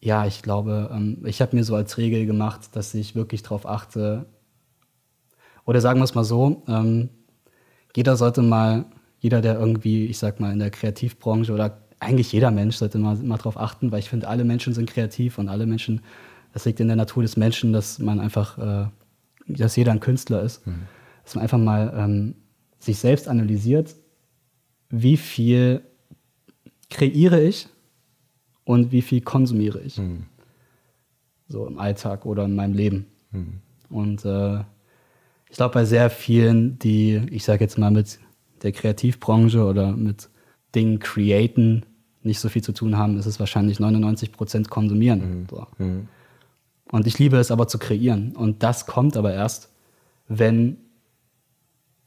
ja, 0.00 0.24
ich 0.24 0.42
glaube, 0.42 0.88
ähm, 0.94 1.18
ich 1.24 1.42
habe 1.42 1.56
mir 1.56 1.64
so 1.64 1.74
als 1.74 1.98
Regel 1.98 2.26
gemacht, 2.26 2.76
dass 2.76 2.94
ich 2.94 3.16
wirklich 3.16 3.42
darauf 3.42 3.66
achte, 3.66 4.26
oder 5.64 5.80
sagen 5.80 5.98
wir 5.98 6.04
es 6.04 6.14
mal 6.14 6.22
so, 6.22 6.62
ähm, 6.68 7.08
jeder 7.96 8.14
sollte 8.14 8.42
mal, 8.42 8.84
jeder, 9.18 9.40
der 9.40 9.58
irgendwie, 9.58 10.06
ich 10.06 10.18
sag 10.18 10.38
mal, 10.38 10.52
in 10.52 10.60
der 10.60 10.70
Kreativbranche 10.70 11.52
oder 11.52 11.82
eigentlich 11.98 12.30
jeder 12.30 12.52
Mensch 12.52 12.76
sollte 12.76 12.98
mal, 12.98 13.16
mal 13.16 13.38
darauf 13.38 13.56
achten, 13.56 13.90
weil 13.90 13.98
ich 13.98 14.08
finde, 14.08 14.28
alle 14.28 14.44
Menschen 14.44 14.74
sind 14.74 14.88
kreativ 14.88 15.38
und 15.38 15.48
alle 15.48 15.66
Menschen, 15.66 16.02
das 16.52 16.66
liegt 16.66 16.78
in 16.78 16.86
der 16.86 16.96
Natur 16.96 17.24
des 17.24 17.36
Menschen, 17.36 17.72
dass 17.72 17.98
man 17.98 18.20
einfach, 18.20 18.58
äh, 18.58 18.86
dass 19.48 19.74
jeder 19.74 19.90
ein 19.90 19.98
Künstler 19.98 20.40
ist. 20.42 20.64
Mhm 20.68 20.86
dass 21.24 21.34
man 21.34 21.42
einfach 21.42 21.58
mal 21.58 21.92
ähm, 21.96 22.34
sich 22.78 22.98
selbst 22.98 23.28
analysiert, 23.28 23.94
wie 24.90 25.16
viel 25.16 25.82
kreiere 26.90 27.40
ich 27.40 27.68
und 28.64 28.92
wie 28.92 29.02
viel 29.02 29.20
konsumiere 29.20 29.80
ich. 29.80 29.98
Mhm. 29.98 30.24
So 31.48 31.66
im 31.66 31.78
Alltag 31.78 32.26
oder 32.26 32.44
in 32.44 32.54
meinem 32.54 32.74
Leben. 32.74 33.06
Mhm. 33.30 33.60
Und 33.88 34.24
äh, 34.24 34.60
ich 35.50 35.56
glaube, 35.56 35.74
bei 35.74 35.84
sehr 35.84 36.10
vielen, 36.10 36.78
die, 36.78 37.20
ich 37.30 37.44
sage 37.44 37.64
jetzt 37.64 37.78
mal, 37.78 37.90
mit 37.90 38.18
der 38.62 38.72
Kreativbranche 38.72 39.64
oder 39.64 39.92
mit 39.92 40.30
Dingen 40.74 40.98
createn 40.98 41.84
nicht 42.22 42.40
so 42.40 42.48
viel 42.48 42.62
zu 42.62 42.72
tun 42.72 42.96
haben, 42.96 43.18
ist 43.18 43.26
es 43.26 43.40
wahrscheinlich 43.40 43.80
99 43.80 44.32
Prozent 44.32 44.70
konsumieren. 44.70 45.40
Mhm. 45.40 45.46
So. 45.50 45.66
Mhm. 45.78 46.08
Und 46.90 47.06
ich 47.06 47.18
liebe 47.18 47.36
es 47.38 47.50
aber 47.50 47.68
zu 47.68 47.78
kreieren. 47.78 48.36
Und 48.36 48.62
das 48.62 48.86
kommt 48.86 49.16
aber 49.16 49.32
erst, 49.32 49.70
wenn 50.28 50.76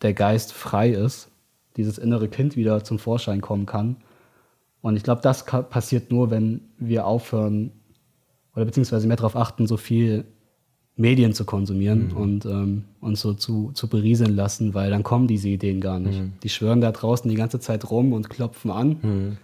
der 0.02 0.14
Geist 0.14 0.54
frei 0.54 0.90
ist, 0.90 1.30
dieses 1.78 1.98
innere 1.98 2.28
Kind 2.28 2.56
wieder 2.56 2.84
zum 2.84 3.00
Vorschein 3.00 3.42
kommen 3.42 3.66
kann. 3.66 3.98
Und 4.82 4.96
ich 4.96 5.04
glaube, 5.04 5.22
das 5.22 5.46
passiert 5.46 6.12
nur, 6.12 6.30
wenn 6.30 6.62
wir 6.78 7.06
aufhören 7.06 7.72
oder 8.56 8.66
beziehungsweise 8.66 9.08
mehr 9.08 9.18
darauf 9.18 9.36
achten, 9.36 9.68
so 9.68 9.78
viel 9.78 10.26
Medien 10.98 11.34
zu 11.34 11.44
konsumieren 11.44 12.10
mhm. 12.10 12.18
und 12.18 12.46
ähm, 12.46 12.84
uns 13.02 13.20
so 13.20 13.34
zu, 13.34 13.72
zu 13.74 13.90
berieseln 13.90 14.36
lassen, 14.36 14.74
weil 14.74 14.90
dann 14.90 15.04
kommen 15.04 15.28
diese 15.28 15.50
Ideen 15.50 15.82
gar 15.82 16.00
nicht. 16.00 16.20
Mhm. 16.22 16.34
Die 16.42 16.50
schwören 16.50 16.80
da 16.80 16.92
draußen 16.92 17.30
die 17.30 17.36
ganze 17.36 17.60
Zeit 17.60 17.90
rum 17.90 18.14
und 18.14 18.30
klopfen 18.30 18.72
an, 18.72 18.98
mhm. 19.02 19.38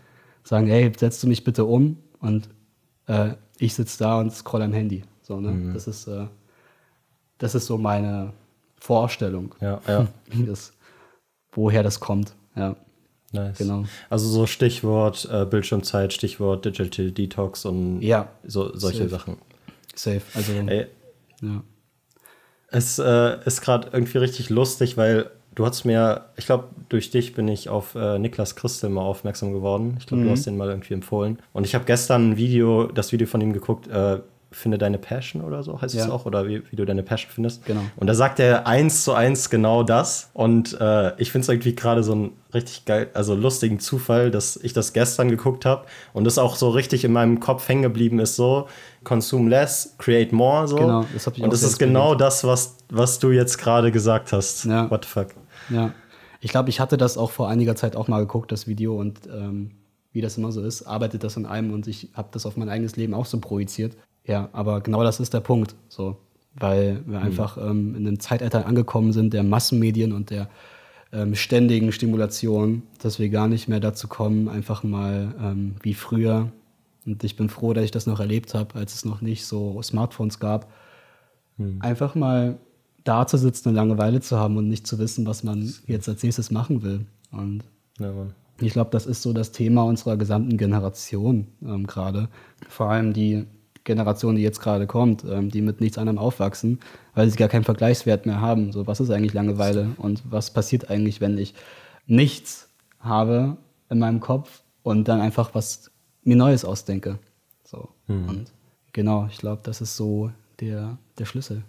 sagen, 0.43 0.67
hey, 0.67 0.91
setzt 0.97 1.21
du 1.23 1.27
mich 1.27 1.43
bitte 1.43 1.65
um 1.65 1.97
und 2.19 2.49
äh, 3.07 3.31
ich 3.57 3.73
sitze 3.73 3.99
da 3.99 4.19
und 4.19 4.31
scroll 4.31 4.61
am 4.61 4.71
Handy. 4.71 5.03
So, 5.21 5.41
ne? 5.41 5.51
Mhm. 5.51 5.73
das, 5.73 5.87
ist, 5.87 6.07
äh, 6.07 6.27
das 7.37 7.53
ist 7.53 7.65
so 7.65 7.77
meine, 7.77 8.31
Vorstellung, 8.81 9.53
Ja, 9.61 9.79
ja. 9.87 10.07
das, 10.47 10.73
woher 11.51 11.83
das 11.83 11.99
kommt. 11.99 12.33
Ja, 12.55 12.75
Nice. 13.31 13.59
genau. 13.59 13.85
Also 14.09 14.27
so 14.27 14.47
Stichwort 14.47 15.29
äh, 15.31 15.45
Bildschirmzeit, 15.45 16.11
Stichwort 16.13 16.65
Digital 16.65 17.11
Detox 17.11 17.63
und 17.65 18.01
Ja, 18.01 18.29
so, 18.43 18.75
solche 18.75 19.03
safe. 19.03 19.09
Sachen. 19.09 19.37
safe. 19.95 20.21
Also, 20.33 20.51
Ey, 20.65 20.87
ja. 21.43 21.63
es 22.69 22.97
äh, 22.97 23.37
ist 23.45 23.61
gerade 23.61 23.89
irgendwie 23.93 24.17
richtig 24.17 24.49
lustig, 24.49 24.97
weil 24.97 25.29
du 25.53 25.63
hast 25.65 25.85
mir, 25.85 26.25
ich 26.35 26.47
glaube, 26.47 26.69
durch 26.89 27.11
dich 27.11 27.33
bin 27.35 27.47
ich 27.47 27.69
auf 27.69 27.93
äh, 27.93 28.17
Niklas 28.17 28.55
Christel 28.55 28.89
mal 28.89 29.01
aufmerksam 29.03 29.53
geworden. 29.53 29.95
Ich 29.99 30.07
glaube, 30.07 30.23
du 30.23 30.29
hast 30.31 30.45
den 30.47 30.57
mal 30.57 30.69
irgendwie 30.69 30.95
empfohlen. 30.95 31.37
Und 31.53 31.65
ich 31.65 31.75
habe 31.75 31.85
gestern 31.85 32.31
ein 32.31 32.37
Video, 32.37 32.87
das 32.87 33.11
Video 33.11 33.27
von 33.27 33.41
ihm 33.41 33.53
geguckt, 33.53 33.87
äh, 33.87 34.19
Finde 34.53 34.77
deine 34.77 34.97
Passion 34.97 35.41
oder 35.43 35.63
so 35.63 35.81
heißt 35.81 35.95
es 35.95 36.07
Ja. 36.07 36.11
auch, 36.11 36.25
oder 36.25 36.45
wie, 36.45 36.61
wie 36.69 36.75
du 36.75 36.83
deine 36.83 37.03
Passion 37.03 37.31
findest. 37.33 37.65
Genau. 37.65 37.81
Und 37.95 38.07
da 38.07 38.13
sagt 38.13 38.37
er 38.37 38.67
eins 38.67 39.05
zu 39.05 39.13
eins 39.13 39.49
genau 39.49 39.81
das. 39.83 40.29
Und 40.33 40.77
äh, 40.81 41.13
ich 41.21 41.31
finde 41.31 41.43
es 41.43 41.49
irgendwie 41.49 41.73
gerade 41.73 42.03
so 42.03 42.11
einen 42.11 42.31
richtig 42.53 42.83
geil, 42.83 43.09
also 43.13 43.33
lustigen 43.33 43.79
Zufall, 43.79 44.29
dass 44.29 44.57
ich 44.57 44.73
das 44.73 44.91
gestern 44.91 45.29
geguckt 45.29 45.65
habe 45.65 45.85
und 46.11 46.25
das 46.25 46.37
auch 46.37 46.57
so 46.57 46.69
richtig 46.69 47.05
in 47.05 47.13
meinem 47.13 47.39
Kopf 47.39 47.69
hängen 47.69 47.81
geblieben 47.83 48.19
ist, 48.19 48.35
so 48.35 48.67
consume 49.05 49.49
less, 49.49 49.95
create 49.97 50.33
more, 50.33 50.67
so. 50.67 50.75
Genau, 50.75 51.05
das 51.13 51.27
hab 51.27 51.37
ich 51.37 51.43
und 51.43 51.53
das 51.53 51.63
ist 51.63 51.79
genau 51.79 52.13
das, 52.13 52.43
was, 52.43 52.75
was 52.89 53.19
du 53.19 53.31
jetzt 53.31 53.57
gerade 53.57 53.89
gesagt 53.91 54.33
hast. 54.33 54.65
Ja. 54.65 54.91
What 54.91 55.05
the 55.05 55.09
fuck. 55.11 55.27
Ja, 55.69 55.93
ich 56.41 56.51
glaube, 56.51 56.69
ich 56.69 56.81
hatte 56.81 56.97
das 56.97 57.17
auch 57.17 57.31
vor 57.31 57.47
einiger 57.47 57.77
Zeit 57.77 57.95
auch 57.95 58.09
mal 58.09 58.19
geguckt, 58.19 58.51
das 58.51 58.67
Video, 58.67 58.99
und 58.99 59.19
ähm, 59.27 59.71
wie 60.11 60.19
das 60.19 60.37
immer 60.37 60.51
so 60.51 60.61
ist, 60.61 60.83
arbeitet 60.83 61.23
das 61.23 61.37
in 61.37 61.45
einem 61.45 61.71
und 61.73 61.87
ich 61.87 62.09
habe 62.13 62.27
das 62.33 62.45
auf 62.45 62.57
mein 62.57 62.67
eigenes 62.67 62.97
Leben 62.97 63.13
auch 63.13 63.25
so 63.25 63.39
projiziert. 63.39 63.95
Ja, 64.25 64.49
aber 64.53 64.81
genau 64.81 65.03
das 65.03 65.19
ist 65.19 65.33
der 65.33 65.39
Punkt, 65.39 65.75
so, 65.89 66.17
weil 66.55 67.01
wir 67.05 67.19
einfach 67.19 67.57
ähm, 67.57 67.95
in 67.95 68.07
einem 68.07 68.19
Zeitalter 68.19 68.65
angekommen 68.65 69.13
sind 69.13 69.33
der 69.33 69.43
Massenmedien 69.43 70.13
und 70.13 70.29
der 70.29 70.49
ähm, 71.11 71.35
ständigen 71.35 71.91
Stimulation, 71.91 72.83
dass 73.01 73.19
wir 73.19 73.29
gar 73.29 73.47
nicht 73.47 73.67
mehr 73.67 73.79
dazu 73.79 74.07
kommen, 74.07 74.47
einfach 74.47 74.83
mal 74.83 75.35
ähm, 75.41 75.75
wie 75.81 75.93
früher. 75.93 76.51
Und 77.05 77.23
ich 77.23 77.35
bin 77.35 77.49
froh, 77.49 77.73
dass 77.73 77.83
ich 77.83 77.91
das 77.91 78.05
noch 78.05 78.19
erlebt 78.19 78.53
habe, 78.53 78.75
als 78.75 78.93
es 78.93 79.05
noch 79.05 79.21
nicht 79.21 79.45
so 79.45 79.81
Smartphones 79.81 80.39
gab, 80.39 80.71
einfach 81.79 82.15
mal 82.15 82.57
da 83.03 83.25
zu 83.25 83.37
sitzen 83.37 83.69
und 83.69 83.75
Langeweile 83.75 84.21
zu 84.21 84.37
haben 84.37 84.57
und 84.57 84.67
nicht 84.67 84.85
zu 84.85 84.99
wissen, 84.99 85.25
was 85.25 85.43
man 85.43 85.73
jetzt 85.87 86.07
als 86.07 86.23
nächstes 86.23 86.51
machen 86.51 86.83
will. 86.83 87.05
Und 87.31 87.63
Ja, 87.99 88.13
ich 88.59 88.73
glaube, 88.73 88.91
das 88.91 89.05
ist 89.07 89.23
so 89.23 89.33
das 89.33 89.51
Thema 89.51 89.83
unserer 89.83 90.17
gesamten 90.17 90.57
Generation 90.57 91.47
ähm, 91.63 91.87
gerade. 91.87 92.29
Vor 92.69 92.89
allem 92.89 93.13
die 93.13 93.45
Generation, 93.83 94.35
die 94.35 94.41
jetzt 94.41 94.59
gerade 94.59 94.87
kommt, 94.87 95.23
ähm, 95.23 95.49
die 95.49 95.61
mit 95.61 95.81
nichts 95.81 95.97
anderem 95.97 96.17
aufwachsen, 96.17 96.79
weil 97.15 97.29
sie 97.29 97.37
gar 97.37 97.49
keinen 97.49 97.63
Vergleichswert 97.63 98.25
mehr 98.25 98.41
haben. 98.41 98.71
So, 98.71 98.87
was 98.87 98.99
ist 98.99 99.09
eigentlich 99.09 99.33
Langeweile 99.33 99.89
und 99.97 100.23
was 100.29 100.51
passiert 100.51 100.89
eigentlich, 100.89 101.21
wenn 101.21 101.37
ich 101.37 101.53
nichts 102.05 102.69
habe 102.99 103.57
in 103.89 103.99
meinem 103.99 104.19
Kopf 104.19 104.61
und 104.83 105.07
dann 105.07 105.21
einfach 105.21 105.55
was 105.55 105.91
mir 106.23 106.35
Neues 106.35 106.65
ausdenke. 106.65 107.19
So. 107.63 107.89
Und 108.27 108.51
genau, 108.93 109.27
ich 109.31 109.37
glaube, 109.37 109.61
das 109.63 109.81
ist 109.81 109.95
so 109.95 110.31
der, 110.59 110.97
der 111.17 111.25
Schlüssel, 111.25 111.63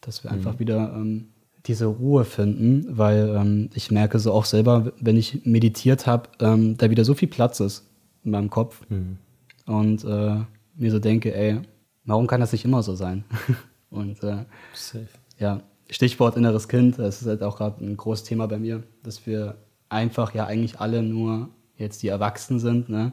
dass 0.00 0.24
wir 0.24 0.32
einfach 0.32 0.58
wieder 0.58 0.92
ähm, 0.94 1.28
diese 1.66 1.86
Ruhe 1.86 2.24
finden, 2.24 2.86
weil 2.90 3.34
ähm, 3.36 3.70
ich 3.74 3.90
merke 3.90 4.18
so 4.18 4.32
auch 4.32 4.44
selber, 4.44 4.92
wenn 5.00 5.16
ich 5.16 5.44
meditiert 5.44 6.06
habe, 6.06 6.28
ähm, 6.40 6.76
da 6.76 6.90
wieder 6.90 7.04
so 7.04 7.14
viel 7.14 7.28
Platz 7.28 7.60
ist 7.60 7.86
in 8.24 8.32
meinem 8.32 8.50
Kopf 8.50 8.82
und 9.66 10.04
äh, 10.04 10.40
mir 10.76 10.90
so 10.90 10.98
denke, 10.98 11.34
ey, 11.34 11.60
warum 12.04 12.26
kann 12.26 12.40
das 12.40 12.52
nicht 12.52 12.64
immer 12.64 12.82
so 12.82 12.94
sein? 12.94 13.24
und 13.90 14.22
äh, 14.22 14.44
Safe. 14.74 15.08
ja, 15.38 15.62
Stichwort 15.90 16.36
inneres 16.36 16.68
Kind, 16.68 16.98
das 16.98 17.20
ist 17.20 17.28
halt 17.28 17.42
auch 17.42 17.56
gerade 17.56 17.84
ein 17.84 17.96
großes 17.96 18.24
Thema 18.24 18.46
bei 18.46 18.58
mir, 18.58 18.82
dass 19.02 19.26
wir 19.26 19.56
einfach 19.88 20.34
ja 20.34 20.46
eigentlich 20.46 20.80
alle 20.80 21.02
nur 21.02 21.50
jetzt 21.76 22.02
die 22.02 22.08
Erwachsenen 22.08 22.60
sind, 22.60 22.88
ne? 22.88 23.12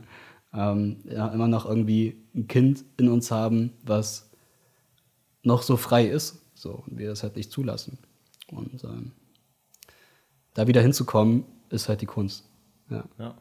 ähm, 0.54 0.98
ja, 1.06 1.28
immer 1.28 1.48
noch 1.48 1.66
irgendwie 1.66 2.18
ein 2.36 2.48
Kind 2.48 2.84
in 2.98 3.10
uns 3.10 3.32
haben, 3.32 3.72
was 3.84 4.30
noch 5.44 5.64
so 5.64 5.78
frei 5.78 6.06
ist, 6.06 6.42
so 6.54 6.84
und 6.88 6.98
wir 6.98 7.10
das 7.10 7.24
halt 7.24 7.36
nicht 7.36 7.52
zulassen. 7.52 7.98
Und 8.52 8.84
ähm, 8.84 9.12
da 10.54 10.68
wieder 10.68 10.82
hinzukommen, 10.82 11.46
ist 11.70 11.88
halt 11.88 12.02
die 12.02 12.06
Kunst. 12.06 12.46
Ja. 12.90 13.06
Ja. 13.18 13.36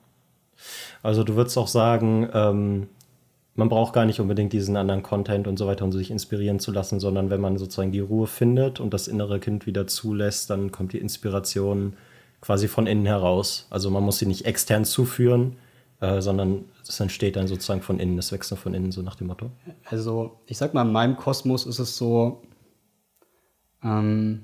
Also 1.02 1.24
du 1.24 1.34
würdest 1.34 1.58
auch 1.58 1.68
sagen, 1.68 2.28
ähm, 2.32 2.88
man 3.54 3.68
braucht 3.68 3.92
gar 3.92 4.06
nicht 4.06 4.20
unbedingt 4.20 4.52
diesen 4.52 4.76
anderen 4.76 5.02
Content 5.02 5.46
und 5.46 5.58
so 5.58 5.66
weiter, 5.66 5.84
um 5.84 5.92
sich 5.92 6.10
inspirieren 6.10 6.60
zu 6.60 6.72
lassen, 6.72 7.00
sondern 7.00 7.30
wenn 7.30 7.40
man 7.40 7.58
sozusagen 7.58 7.92
die 7.92 8.00
Ruhe 8.00 8.26
findet 8.26 8.80
und 8.80 8.94
das 8.94 9.08
innere 9.08 9.40
Kind 9.40 9.66
wieder 9.66 9.86
zulässt, 9.86 10.50
dann 10.50 10.72
kommt 10.72 10.92
die 10.92 10.98
Inspiration 10.98 11.94
quasi 12.40 12.68
von 12.68 12.86
innen 12.86 13.06
heraus. 13.06 13.66
Also 13.70 13.90
man 13.90 14.02
muss 14.02 14.18
sie 14.18 14.26
nicht 14.26 14.46
extern 14.46 14.84
zuführen, 14.84 15.56
äh, 16.00 16.20
sondern 16.20 16.64
es 16.86 16.98
entsteht 17.00 17.36
dann 17.36 17.46
sozusagen 17.46 17.82
von 17.82 17.98
innen, 17.98 18.18
es 18.18 18.32
wächst 18.32 18.54
von 18.56 18.74
innen, 18.74 18.92
so 18.92 19.02
nach 19.02 19.16
dem 19.16 19.26
Motto. 19.26 19.50
Also, 19.84 20.40
ich 20.46 20.56
sag 20.56 20.72
mal, 20.72 20.86
in 20.86 20.92
meinem 20.92 21.16
Kosmos 21.16 21.66
ist 21.66 21.78
es 21.78 21.96
so, 21.96 22.42
ähm, 23.84 24.42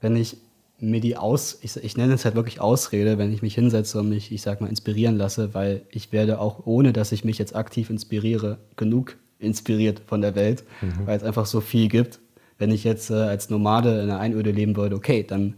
wenn 0.00 0.16
ich 0.16 0.36
mir 0.80 1.00
die 1.00 1.16
Aus, 1.16 1.58
ich, 1.62 1.76
ich 1.76 1.96
nenne 1.96 2.14
es 2.14 2.24
halt 2.24 2.34
wirklich 2.34 2.60
Ausrede, 2.60 3.18
wenn 3.18 3.32
ich 3.32 3.42
mich 3.42 3.54
hinsetze 3.54 4.00
und 4.00 4.08
mich, 4.08 4.32
ich 4.32 4.42
sag 4.42 4.60
mal, 4.60 4.68
inspirieren 4.68 5.16
lasse, 5.16 5.54
weil 5.54 5.82
ich 5.90 6.12
werde 6.12 6.40
auch, 6.40 6.66
ohne 6.66 6.92
dass 6.92 7.12
ich 7.12 7.24
mich 7.24 7.38
jetzt 7.38 7.54
aktiv 7.54 7.90
inspiriere, 7.90 8.58
genug 8.76 9.16
inspiriert 9.38 10.02
von 10.06 10.20
der 10.20 10.34
Welt, 10.34 10.64
weil 11.04 11.16
es 11.16 11.22
einfach 11.22 11.46
so 11.46 11.60
viel 11.60 11.88
gibt. 11.88 12.20
Wenn 12.58 12.70
ich 12.70 12.84
jetzt 12.84 13.10
äh, 13.10 13.14
als 13.14 13.48
Nomade 13.48 13.94
in 13.94 14.10
einer 14.10 14.20
Einöde 14.20 14.50
leben 14.50 14.76
würde, 14.76 14.96
okay, 14.96 15.24
dann 15.26 15.54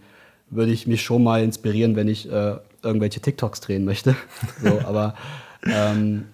würde 0.50 0.72
ich 0.72 0.86
mich 0.86 1.02
schon 1.02 1.22
mal 1.22 1.42
inspirieren, 1.42 1.96
wenn 1.96 2.08
ich 2.08 2.30
äh, 2.30 2.56
irgendwelche 2.82 3.20
TikToks 3.20 3.60
drehen 3.60 3.84
möchte. 3.84 4.14
so, 4.62 4.80
aber 4.84 5.14
ähm, 5.66 6.26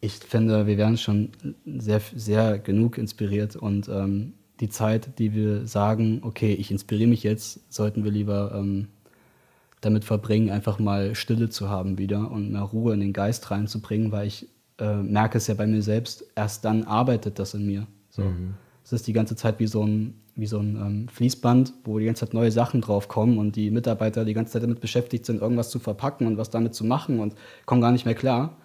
ich 0.00 0.14
finde, 0.14 0.66
wir 0.66 0.76
werden 0.76 0.98
schon 0.98 1.30
sehr, 1.64 2.00
sehr 2.14 2.58
genug 2.58 2.98
inspiriert 2.98 3.56
und 3.56 3.88
ähm, 3.88 4.34
die 4.60 4.68
Zeit, 4.68 5.18
die 5.18 5.34
wir 5.34 5.66
sagen, 5.66 6.20
okay, 6.22 6.52
ich 6.54 6.70
inspiriere 6.70 7.08
mich 7.08 7.22
jetzt, 7.22 7.72
sollten 7.72 8.04
wir 8.04 8.10
lieber 8.10 8.52
ähm, 8.54 8.88
damit 9.80 10.04
verbringen, 10.04 10.50
einfach 10.50 10.78
mal 10.78 11.14
Stille 11.14 11.50
zu 11.50 11.68
haben 11.68 11.98
wieder 11.98 12.30
und 12.30 12.52
mehr 12.52 12.62
Ruhe 12.62 12.94
in 12.94 13.00
den 13.00 13.12
Geist 13.12 13.50
reinzubringen, 13.50 14.12
weil 14.12 14.26
ich 14.26 14.48
äh, 14.78 14.96
merke 14.96 15.38
es 15.38 15.46
ja 15.46 15.54
bei 15.54 15.66
mir 15.66 15.82
selbst, 15.82 16.24
erst 16.34 16.64
dann 16.64 16.84
arbeitet 16.84 17.38
das 17.38 17.54
in 17.54 17.66
mir. 17.66 17.86
So. 18.10 18.22
Es 18.84 18.92
ist 18.92 19.06
die 19.06 19.12
ganze 19.12 19.36
Zeit 19.36 19.58
wie 19.58 19.66
so 19.66 19.84
ein, 19.84 20.14
wie 20.34 20.46
so 20.46 20.58
ein 20.58 20.76
ähm, 20.76 21.08
Fließband, 21.08 21.72
wo 21.84 21.98
die 21.98 22.06
ganze 22.06 22.24
Zeit 22.24 22.34
neue 22.34 22.50
Sachen 22.50 22.80
drauf 22.80 23.08
kommen 23.08 23.38
und 23.38 23.56
die 23.56 23.70
Mitarbeiter 23.70 24.24
die 24.24 24.34
ganze 24.34 24.54
Zeit 24.54 24.62
damit 24.62 24.80
beschäftigt 24.80 25.26
sind, 25.26 25.42
irgendwas 25.42 25.70
zu 25.70 25.78
verpacken 25.78 26.26
und 26.26 26.38
was 26.38 26.50
damit 26.50 26.74
zu 26.74 26.84
machen 26.84 27.20
und 27.20 27.34
kommen 27.66 27.80
gar 27.80 27.92
nicht 27.92 28.06
mehr 28.06 28.14
klar. 28.14 28.56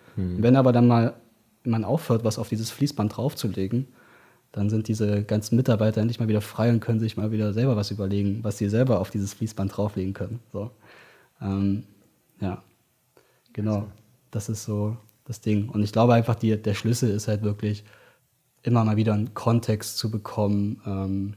Wenn 0.41 0.55
aber 0.55 0.71
dann 0.71 0.87
mal 0.87 1.13
man 1.63 1.83
aufhört, 1.83 2.23
was 2.23 2.39
auf 2.39 2.49
dieses 2.49 2.71
Fließband 2.71 3.15
draufzulegen, 3.15 3.87
dann 4.51 4.69
sind 4.69 4.87
diese 4.87 5.23
ganzen 5.23 5.55
Mitarbeiter 5.55 6.01
endlich 6.01 6.19
mal 6.19 6.27
wieder 6.27 6.41
frei 6.41 6.69
und 6.69 6.81
können 6.81 6.99
sich 6.99 7.17
mal 7.17 7.31
wieder 7.31 7.53
selber 7.53 7.75
was 7.75 7.91
überlegen, 7.91 8.43
was 8.43 8.57
sie 8.57 8.69
selber 8.69 8.99
auf 8.99 9.09
dieses 9.09 9.33
Fließband 9.33 9.75
drauflegen 9.75 10.13
können. 10.13 10.39
So. 10.51 10.71
Ähm, 11.41 11.83
ja, 12.39 12.61
genau. 13.53 13.87
Das 14.29 14.49
ist 14.49 14.63
so 14.63 14.97
das 15.25 15.41
Ding. 15.41 15.69
Und 15.69 15.83
ich 15.83 15.91
glaube 15.91 16.13
einfach, 16.13 16.35
die, 16.35 16.57
der 16.57 16.73
Schlüssel 16.73 17.09
ist 17.11 17.27
halt 17.27 17.43
wirklich, 17.43 17.83
immer 18.63 18.83
mal 18.83 18.97
wieder 18.97 19.13
einen 19.13 19.33
Kontext 19.33 19.97
zu 19.97 20.11
bekommen. 20.11 20.81
Ähm, 20.85 21.33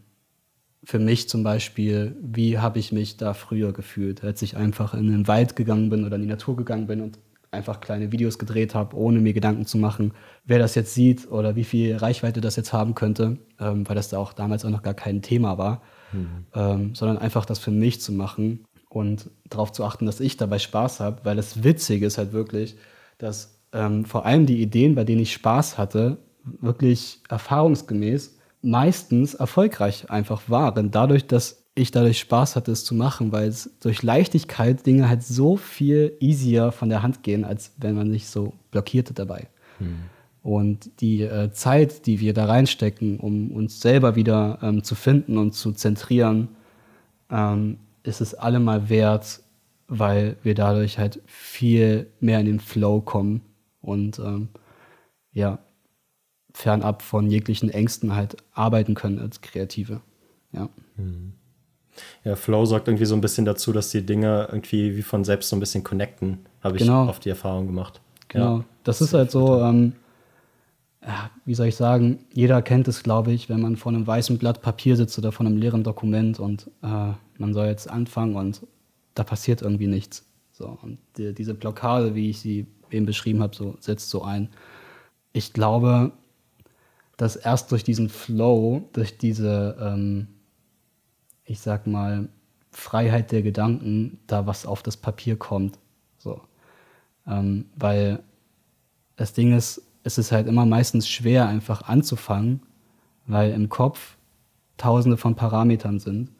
für 0.82 0.98
mich 0.98 1.28
zum 1.28 1.42
Beispiel, 1.42 2.16
wie 2.20 2.58
habe 2.58 2.78
ich 2.78 2.92
mich 2.92 3.16
da 3.16 3.32
früher 3.32 3.72
gefühlt, 3.72 4.22
als 4.22 4.42
ich 4.42 4.56
einfach 4.56 4.94
in 4.94 5.10
den 5.10 5.26
Wald 5.26 5.56
gegangen 5.56 5.88
bin 5.88 6.04
oder 6.04 6.16
in 6.16 6.22
die 6.22 6.28
Natur 6.28 6.56
gegangen 6.56 6.86
bin 6.86 7.00
und 7.00 7.18
einfach 7.54 7.80
kleine 7.80 8.12
Videos 8.12 8.38
gedreht 8.38 8.74
habe, 8.74 8.96
ohne 8.96 9.20
mir 9.20 9.32
Gedanken 9.32 9.66
zu 9.66 9.78
machen, 9.78 10.12
wer 10.44 10.58
das 10.58 10.74
jetzt 10.74 10.94
sieht 10.94 11.30
oder 11.30 11.56
wie 11.56 11.64
viel 11.64 11.96
Reichweite 11.96 12.40
das 12.40 12.56
jetzt 12.56 12.72
haben 12.72 12.94
könnte, 12.94 13.38
ähm, 13.58 13.88
weil 13.88 13.96
das 13.96 14.08
da 14.08 14.18
auch 14.18 14.32
damals 14.32 14.64
auch 14.64 14.70
noch 14.70 14.82
gar 14.82 14.94
kein 14.94 15.22
Thema 15.22 15.58
war, 15.58 15.82
ähm, 16.54 16.94
sondern 16.94 17.18
einfach 17.18 17.44
das 17.44 17.58
für 17.58 17.70
mich 17.70 18.00
zu 18.00 18.12
machen 18.12 18.64
und 18.88 19.30
darauf 19.48 19.72
zu 19.72 19.84
achten, 19.84 20.06
dass 20.06 20.20
ich 20.20 20.36
dabei 20.36 20.58
Spaß 20.58 21.00
habe, 21.00 21.20
weil 21.24 21.36
das 21.36 21.64
Witzige 21.64 22.06
ist 22.06 22.18
halt 22.18 22.32
wirklich, 22.32 22.76
dass 23.18 23.60
ähm, 23.72 24.04
vor 24.04 24.24
allem 24.24 24.46
die 24.46 24.62
Ideen, 24.62 24.94
bei 24.94 25.04
denen 25.04 25.22
ich 25.22 25.32
Spaß 25.32 25.78
hatte, 25.78 26.18
wirklich 26.44 27.20
erfahrungsgemäß 27.28 28.38
meistens 28.62 29.34
erfolgreich 29.34 30.10
einfach 30.10 30.42
waren, 30.48 30.90
dadurch, 30.90 31.26
dass 31.26 31.63
ich 31.74 31.90
dadurch 31.90 32.20
Spaß 32.20 32.56
hatte, 32.56 32.70
es 32.70 32.84
zu 32.84 32.94
machen, 32.94 33.32
weil 33.32 33.48
es 33.48 33.70
durch 33.80 34.02
Leichtigkeit 34.02 34.86
Dinge 34.86 35.08
halt 35.08 35.22
so 35.22 35.56
viel 35.56 36.16
easier 36.20 36.72
von 36.72 36.88
der 36.88 37.02
Hand 37.02 37.22
gehen, 37.22 37.44
als 37.44 37.72
wenn 37.78 37.96
man 37.96 38.10
sich 38.10 38.28
so 38.28 38.54
blockierte 38.70 39.12
dabei. 39.12 39.48
Und 40.42 41.00
die 41.00 41.22
äh, 41.22 41.50
Zeit, 41.52 42.06
die 42.06 42.20
wir 42.20 42.34
da 42.34 42.44
reinstecken, 42.44 43.18
um 43.18 43.50
uns 43.50 43.80
selber 43.80 44.14
wieder 44.14 44.58
ähm, 44.62 44.84
zu 44.84 44.94
finden 44.94 45.38
und 45.38 45.54
zu 45.54 45.72
zentrieren, 45.72 46.48
ähm, 47.30 47.78
ist 48.02 48.20
es 48.20 48.34
allemal 48.34 48.88
wert, 48.88 49.40
weil 49.88 50.36
wir 50.42 50.54
dadurch 50.54 50.98
halt 50.98 51.22
viel 51.26 52.06
mehr 52.20 52.40
in 52.40 52.46
den 52.46 52.60
Flow 52.60 53.00
kommen 53.00 53.40
und 53.80 54.18
ähm, 54.18 54.48
ja, 55.32 55.58
fernab 56.52 57.02
von 57.02 57.28
jeglichen 57.28 57.70
Ängsten 57.70 58.14
halt 58.14 58.36
arbeiten 58.52 58.94
können 58.94 59.18
als 59.18 59.40
Kreative. 59.40 60.02
Ja. 60.52 60.68
Ja, 62.24 62.36
Flow 62.36 62.64
sorgt 62.66 62.88
irgendwie 62.88 63.04
so 63.04 63.14
ein 63.14 63.20
bisschen 63.20 63.44
dazu, 63.44 63.72
dass 63.72 63.90
die 63.90 64.04
Dinge 64.04 64.48
irgendwie 64.50 64.96
wie 64.96 65.02
von 65.02 65.24
selbst 65.24 65.48
so 65.48 65.56
ein 65.56 65.60
bisschen 65.60 65.84
connecten, 65.84 66.46
habe 66.62 66.76
ich 66.76 66.82
Genau. 66.82 67.08
oft 67.08 67.24
die 67.24 67.28
Erfahrung 67.30 67.66
gemacht. 67.66 68.00
Genau. 68.28 68.58
Ja. 68.58 68.64
Das 68.82 69.00
ist 69.00 69.14
halt 69.14 69.30
so, 69.30 69.60
ähm, 69.60 69.92
wie 71.44 71.54
soll 71.54 71.66
ich 71.66 71.76
sagen, 71.76 72.18
jeder 72.32 72.62
kennt 72.62 72.88
es, 72.88 73.02
glaube 73.02 73.32
ich, 73.32 73.48
wenn 73.48 73.60
man 73.60 73.76
vor 73.76 73.92
einem 73.92 74.06
weißen 74.06 74.38
Blatt 74.38 74.62
Papier 74.62 74.96
sitzt 74.96 75.18
oder 75.18 75.32
vor 75.32 75.44
einem 75.46 75.58
leeren 75.58 75.84
Dokument 75.84 76.40
und 76.40 76.70
äh, 76.82 77.12
man 77.38 77.52
soll 77.52 77.66
jetzt 77.66 77.90
anfangen 77.90 78.36
und 78.36 78.62
da 79.14 79.22
passiert 79.22 79.62
irgendwie 79.62 79.86
nichts. 79.86 80.24
So, 80.52 80.78
und 80.82 80.98
die, 81.18 81.34
diese 81.34 81.54
Blockade, 81.54 82.14
wie 82.14 82.30
ich 82.30 82.40
sie 82.40 82.66
eben 82.90 83.06
beschrieben 83.06 83.42
habe, 83.42 83.54
so, 83.54 83.76
setzt 83.80 84.08
so 84.10 84.22
ein. 84.22 84.48
Ich 85.32 85.52
glaube, 85.52 86.12
dass 87.16 87.36
erst 87.36 87.70
durch 87.72 87.84
diesen 87.84 88.08
Flow, 88.08 88.88
durch 88.92 89.18
diese, 89.18 89.76
ähm, 89.80 90.28
ich 91.44 91.60
sag 91.60 91.86
mal, 91.86 92.28
Freiheit 92.70 93.32
der 93.32 93.42
Gedanken, 93.42 94.18
da 94.26 94.46
was 94.46 94.66
auf 94.66 94.82
das 94.82 94.96
Papier 94.96 95.36
kommt. 95.36 95.78
So. 96.18 96.40
Ähm, 97.26 97.66
weil 97.76 98.20
das 99.16 99.32
Ding 99.32 99.56
ist, 99.56 99.82
es 100.02 100.18
ist 100.18 100.32
halt 100.32 100.46
immer 100.46 100.66
meistens 100.66 101.08
schwer, 101.08 101.46
einfach 101.46 101.82
anzufangen, 101.82 102.60
weil 103.26 103.52
im 103.52 103.68
Kopf 103.68 104.16
tausende 104.76 105.16
von 105.16 105.34
Parametern 105.34 105.98
sind. 105.98 106.30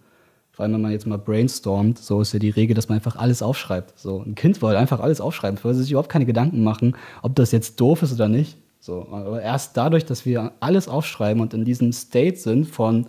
Vor 0.51 0.63
allem, 0.63 0.75
wenn 0.75 0.83
man 0.83 0.93
jetzt 0.93 1.07
mal 1.07 1.19
brainstormt, 1.19 1.99
so 1.99 2.21
ist 2.21 2.33
ja 2.33 2.39
die 2.39 2.51
Regel, 2.51 2.75
dass 2.75 2.89
man 2.89 2.97
einfach 2.97 3.17
alles 3.17 3.43
aufschreibt. 3.43 3.99
So, 3.99 4.23
ein 4.23 4.35
Kind 4.35 4.61
will 4.63 4.77
einfach 4.77 5.01
alles 5.01 5.21
aufschreiben, 5.21 5.63
will 5.65 5.75
sich 5.75 5.91
überhaupt 5.91 6.11
keine 6.11 6.27
Gedanken 6.27 6.63
machen, 6.63 6.97
ob 7.23 7.35
das 7.35 7.51
jetzt 7.53 7.81
doof 7.81 8.03
ist 8.03 8.13
oder 8.13 8.29
nicht. 8.29 8.57
So, 8.79 9.09
aber 9.11 9.41
erst 9.41 9.77
dadurch, 9.77 10.05
dass 10.05 10.27
wir 10.27 10.53
alles 10.61 10.89
aufschreiben 10.89 11.41
und 11.41 11.55
in 11.55 11.65
diesem 11.65 11.93
State 11.93 12.37
sind 12.37 12.67
von, 12.69 13.07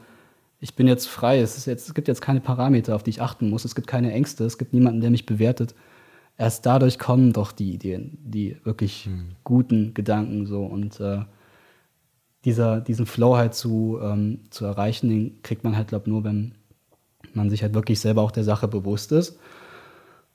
ich 0.60 0.76
bin 0.76 0.88
jetzt 0.88 1.08
frei, 1.08 1.40
es, 1.40 1.58
ist 1.58 1.66
jetzt, 1.66 1.88
es 1.88 1.94
gibt 1.94 2.08
jetzt 2.08 2.22
keine 2.22 2.42
Parameter, 2.42 2.96
auf 2.96 3.04
die 3.04 3.12
ich 3.12 3.22
achten 3.22 3.50
muss, 3.50 3.66
es 3.66 3.76
gibt 3.76 3.88
keine 3.88 4.12
Ängste, 4.12 4.46
es 4.46 4.58
gibt 4.58 4.74
niemanden, 4.74 5.02
der 5.02 5.12
mich 5.12 5.26
bewertet. 5.26 5.76
Erst 6.38 6.66
dadurch 6.66 7.00
kommen 7.00 7.34
doch 7.34 7.52
die 7.52 7.74
Ideen, 7.74 8.18
die 8.24 8.58
wirklich 8.64 9.10
guten 9.44 9.94
Gedanken 9.94 10.46
so 10.46 10.66
und 10.66 11.00
äh, 11.00 11.20
dieser, 12.44 12.82
diesen 12.82 13.06
Flow 13.06 13.36
halt 13.36 13.56
zu, 13.56 14.00
ähm, 14.02 14.42
zu 14.50 14.66
erreichen, 14.66 15.10
den 15.10 15.42
kriegt 15.42 15.64
man 15.64 15.76
halt, 15.76 15.88
glaube 15.90 16.10
nur, 16.10 16.24
wenn 16.24 16.54
man 17.34 17.50
sich 17.50 17.64
halt 17.64 17.74
wirklich 17.74 18.00
selber 18.00 18.22
auch 18.22 18.32
der 18.32 18.44
Sache 18.44 18.68
bewusst 18.68 19.12
ist 19.12 19.40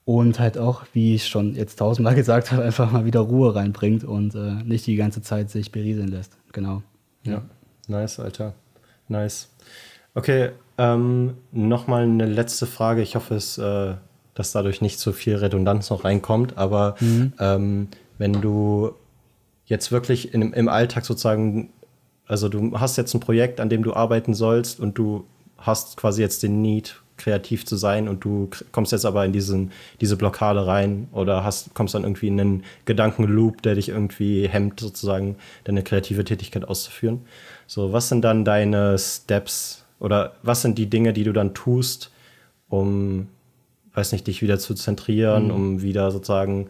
und 0.04 0.40
halt 0.40 0.58
auch, 0.58 0.84
wie 0.92 1.14
ich 1.14 1.28
schon 1.28 1.54
jetzt 1.54 1.78
tausendmal 1.78 2.14
gesagt 2.16 2.50
habe, 2.50 2.64
einfach 2.64 2.90
mal 2.90 3.04
wieder 3.04 3.20
Ruhe 3.20 3.54
reinbringt 3.54 4.04
und 4.04 4.34
äh, 4.34 4.62
nicht 4.64 4.86
die 4.86 4.96
ganze 4.96 5.22
Zeit 5.22 5.50
sich 5.50 5.70
berieseln 5.70 6.08
lässt. 6.08 6.36
Genau. 6.52 6.82
Ja, 7.24 7.42
nice, 7.86 8.18
Alter. 8.18 8.54
Nice. 9.08 9.50
Okay, 10.14 10.50
ähm, 10.78 11.34
nochmal 11.52 12.02
eine 12.02 12.26
letzte 12.26 12.66
Frage. 12.66 13.02
Ich 13.02 13.14
hoffe, 13.14 13.34
es, 13.34 13.58
äh, 13.58 13.94
dass 14.34 14.52
dadurch 14.52 14.80
nicht 14.80 14.98
so 14.98 15.12
viel 15.12 15.36
Redundanz 15.36 15.90
noch 15.90 16.04
reinkommt, 16.04 16.56
aber 16.56 16.96
ähm, 17.38 17.88
wenn 18.18 18.32
du 18.32 18.92
jetzt 19.66 19.92
wirklich 19.92 20.34
in, 20.34 20.52
im 20.52 20.68
Alltag 20.68 21.04
sozusagen, 21.04 21.70
also 22.26 22.48
du 22.48 22.78
hast 22.78 22.96
jetzt 22.96 23.14
ein 23.14 23.20
Projekt, 23.20 23.60
an 23.60 23.68
dem 23.68 23.82
du 23.82 23.94
arbeiten 23.94 24.34
sollst 24.34 24.80
und 24.80 24.98
du 24.98 25.24
hast 25.58 25.96
quasi 25.96 26.22
jetzt 26.22 26.42
den 26.42 26.62
Need, 26.62 27.00
kreativ 27.20 27.66
zu 27.66 27.76
sein 27.76 28.08
und 28.08 28.24
du 28.24 28.48
kommst 28.72 28.92
jetzt 28.92 29.04
aber 29.04 29.24
in 29.24 29.32
diesen, 29.32 29.70
diese 30.00 30.16
Blockade 30.16 30.66
rein 30.66 31.08
oder 31.12 31.44
hast, 31.44 31.74
kommst 31.74 31.94
dann 31.94 32.02
irgendwie 32.02 32.28
in 32.28 32.40
einen 32.40 32.64
Gedankenloop, 32.86 33.62
der 33.62 33.76
dich 33.76 33.90
irgendwie 33.90 34.48
hemmt, 34.48 34.80
sozusagen 34.80 35.36
deine 35.64 35.82
kreative 35.82 36.24
Tätigkeit 36.24 36.66
auszuführen. 36.66 37.20
So, 37.66 37.92
was 37.92 38.08
sind 38.08 38.22
dann 38.22 38.44
deine 38.44 38.98
Steps 38.98 39.84
oder 40.00 40.32
was 40.42 40.62
sind 40.62 40.76
die 40.78 40.90
Dinge, 40.90 41.12
die 41.12 41.24
du 41.24 41.32
dann 41.32 41.54
tust, 41.54 42.10
um, 42.68 43.28
weiß 43.94 44.12
nicht, 44.12 44.26
dich 44.26 44.42
wieder 44.42 44.58
zu 44.58 44.74
zentrieren, 44.74 45.50
um 45.50 45.82
wieder 45.82 46.10
sozusagen 46.10 46.68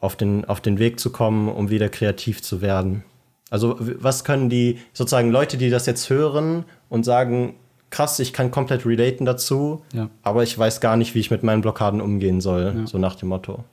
auf 0.00 0.16
den, 0.16 0.44
auf 0.46 0.60
den 0.60 0.78
Weg 0.78 0.98
zu 0.98 1.10
kommen, 1.12 1.48
um 1.48 1.70
wieder 1.70 1.88
kreativ 1.88 2.42
zu 2.42 2.60
werden? 2.60 3.04
Also, 3.50 3.76
was 3.78 4.24
können 4.24 4.50
die 4.50 4.78
sozusagen 4.92 5.30
Leute, 5.30 5.56
die 5.56 5.70
das 5.70 5.86
jetzt 5.86 6.10
hören 6.10 6.64
und 6.88 7.04
sagen, 7.04 7.54
krass, 7.90 8.18
ich 8.18 8.32
kann 8.34 8.50
komplett 8.50 8.84
relaten 8.84 9.24
dazu, 9.24 9.82
Ja. 9.94 10.10
aber 10.22 10.42
ich 10.42 10.56
weiß 10.58 10.80
gar 10.80 10.96
nicht, 10.98 11.14
wie 11.14 11.20
ich 11.20 11.30
mit 11.30 11.42
meinen 11.42 11.62
Blockaden 11.62 12.00
umgehen 12.02 12.40
soll, 12.42 12.86
so 12.86 12.98
nach 12.98 13.14
dem 13.14 13.30
Motto. 13.30 13.64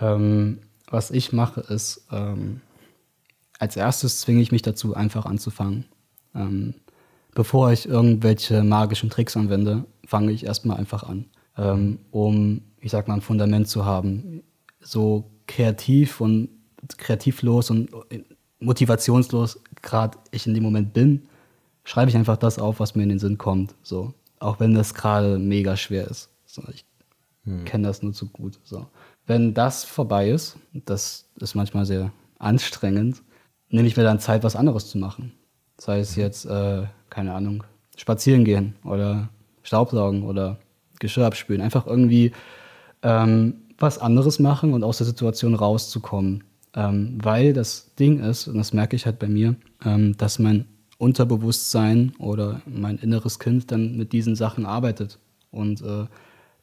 Ähm, 0.00 0.58
was 0.88 1.10
ich 1.10 1.32
mache, 1.32 1.60
ist, 1.62 2.06
ähm, 2.12 2.60
als 3.58 3.76
erstes 3.76 4.20
zwinge 4.20 4.40
ich 4.40 4.52
mich 4.52 4.62
dazu, 4.62 4.94
einfach 4.94 5.26
anzufangen. 5.26 5.86
Ähm, 6.34 6.74
bevor 7.34 7.72
ich 7.72 7.86
irgendwelche 7.86 8.62
magischen 8.62 9.10
Tricks 9.10 9.36
anwende, 9.36 9.84
fange 10.06 10.32
ich 10.32 10.44
erstmal 10.44 10.76
einfach 10.76 11.02
an, 11.02 11.26
ähm, 11.56 11.98
um, 12.10 12.62
ich 12.80 12.90
sag 12.90 13.08
mal, 13.08 13.14
ein 13.14 13.20
Fundament 13.20 13.68
zu 13.68 13.84
haben. 13.84 14.42
So 14.80 15.30
kreativ 15.46 16.20
und 16.20 16.48
kreativlos 16.98 17.70
und 17.70 17.90
motivationslos 18.60 19.60
gerade 19.82 20.18
ich 20.30 20.46
in 20.46 20.54
dem 20.54 20.62
Moment 20.62 20.92
bin, 20.92 21.26
schreibe 21.84 22.10
ich 22.10 22.16
einfach 22.16 22.36
das 22.36 22.58
auf, 22.58 22.80
was 22.80 22.94
mir 22.94 23.02
in 23.02 23.10
den 23.10 23.18
Sinn 23.18 23.38
kommt. 23.38 23.74
So. 23.82 24.14
Auch 24.38 24.60
wenn 24.60 24.74
das 24.74 24.94
gerade 24.94 25.38
mega 25.38 25.76
schwer 25.76 26.08
ist. 26.08 26.30
So, 26.46 26.62
ich 26.72 26.84
kenne 27.64 27.88
das 27.88 28.02
nur 28.02 28.12
zu 28.12 28.28
gut. 28.28 28.58
So. 28.64 28.86
Wenn 29.26 29.54
das 29.54 29.84
vorbei 29.84 30.30
ist, 30.30 30.56
das 30.72 31.28
ist 31.36 31.54
manchmal 31.54 31.86
sehr 31.86 32.12
anstrengend, 32.38 33.22
nehme 33.68 33.88
ich 33.88 33.96
mir 33.96 34.02
dann 34.02 34.20
Zeit, 34.20 34.42
was 34.42 34.56
anderes 34.56 34.88
zu 34.88 34.98
machen. 34.98 35.32
Sei 35.78 36.00
es 36.00 36.16
jetzt, 36.16 36.46
äh, 36.46 36.84
keine 37.10 37.32
Ahnung, 37.32 37.64
spazieren 37.96 38.44
gehen 38.44 38.74
oder 38.84 39.28
Staubsaugen 39.62 40.22
oder 40.24 40.58
Geschirr 41.00 41.26
abspülen. 41.26 41.60
Einfach 41.60 41.86
irgendwie 41.86 42.32
ähm, 43.02 43.54
was 43.78 43.98
anderes 43.98 44.38
machen 44.38 44.72
und 44.72 44.84
aus 44.84 44.98
der 44.98 45.06
Situation 45.06 45.54
rauszukommen. 45.54 46.44
Ähm, 46.74 47.18
weil 47.22 47.52
das 47.52 47.94
Ding 47.94 48.20
ist, 48.20 48.48
und 48.48 48.56
das 48.56 48.72
merke 48.72 48.96
ich 48.96 49.06
halt 49.06 49.18
bei 49.18 49.28
mir, 49.28 49.54
ähm, 49.84 50.16
dass 50.16 50.38
mein 50.38 50.66
Unterbewusstsein 50.98 52.14
oder 52.18 52.62
mein 52.66 52.98
inneres 52.98 53.38
Kind 53.38 53.70
dann 53.70 53.96
mit 53.96 54.12
diesen 54.12 54.36
Sachen 54.36 54.66
arbeitet 54.66 55.18
und 55.50 55.82
äh, 55.82 56.06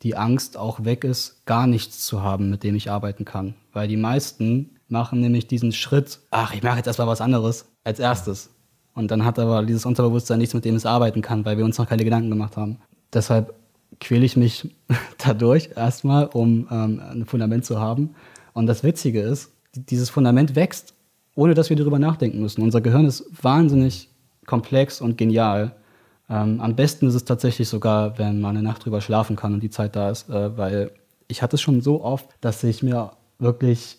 die 0.03 0.15
Angst 0.17 0.57
auch 0.57 0.83
weg 0.83 1.03
ist, 1.03 1.45
gar 1.45 1.67
nichts 1.67 2.05
zu 2.05 2.21
haben, 2.23 2.49
mit 2.49 2.63
dem 2.63 2.75
ich 2.75 2.89
arbeiten 2.89 3.23
kann. 3.23 3.53
Weil 3.71 3.87
die 3.87 3.97
meisten 3.97 4.71
machen 4.87 5.21
nämlich 5.21 5.47
diesen 5.47 5.71
Schritt, 5.71 6.19
ach, 6.31 6.53
ich 6.53 6.63
mache 6.63 6.77
jetzt 6.77 6.87
erstmal 6.87 7.07
was 7.07 7.21
anderes 7.21 7.65
als 7.83 7.99
erstes. 7.99 8.49
Und 8.93 9.09
dann 9.11 9.23
hat 9.25 9.39
aber 9.39 9.63
dieses 9.63 9.85
Unterbewusstsein 9.85 10.39
nichts, 10.39 10.53
mit 10.53 10.65
dem 10.65 10.75
es 10.75 10.85
arbeiten 10.85 11.21
kann, 11.21 11.45
weil 11.45 11.57
wir 11.57 11.65
uns 11.65 11.77
noch 11.77 11.87
keine 11.87 12.03
Gedanken 12.03 12.29
gemacht 12.29 12.57
haben. 12.57 12.77
Deshalb 13.13 13.53
quäle 13.99 14.25
ich 14.25 14.35
mich 14.37 14.69
dadurch 15.17 15.69
erstmal, 15.75 16.25
um 16.27 16.67
ähm, 16.71 17.01
ein 17.11 17.25
Fundament 17.25 17.65
zu 17.65 17.79
haben. 17.79 18.11
Und 18.53 18.67
das 18.67 18.83
Witzige 18.83 19.21
ist, 19.21 19.51
die- 19.75 19.85
dieses 19.85 20.09
Fundament 20.09 20.55
wächst, 20.55 20.93
ohne 21.35 21.53
dass 21.53 21.69
wir 21.69 21.77
darüber 21.77 21.99
nachdenken 21.99 22.41
müssen. 22.41 22.61
Unser 22.61 22.81
Gehirn 22.81 23.05
ist 23.05 23.23
wahnsinnig 23.41 24.09
komplex 24.45 24.99
und 24.99 25.17
genial. 25.17 25.73
Ähm, 26.29 26.59
am 26.59 26.75
besten 26.75 27.07
ist 27.07 27.15
es 27.15 27.23
tatsächlich 27.25 27.69
sogar, 27.69 28.17
wenn 28.17 28.41
man 28.41 28.57
eine 28.57 28.63
Nacht 28.67 28.83
drüber 28.85 28.99
schlafen 28.99 29.35
kann 29.37 29.53
und 29.53 29.63
die 29.63 29.69
Zeit 29.69 29.95
da 29.95 30.09
ist, 30.09 30.29
äh, 30.29 30.57
weil 30.57 30.91
ich 31.29 31.41
hatte 31.41 31.55
es 31.55 31.61
schon 31.61 31.81
so 31.81 32.03
oft, 32.03 32.27
dass 32.41 32.61
ich 32.65 32.83
mir 32.83 33.11
wirklich 33.39 33.97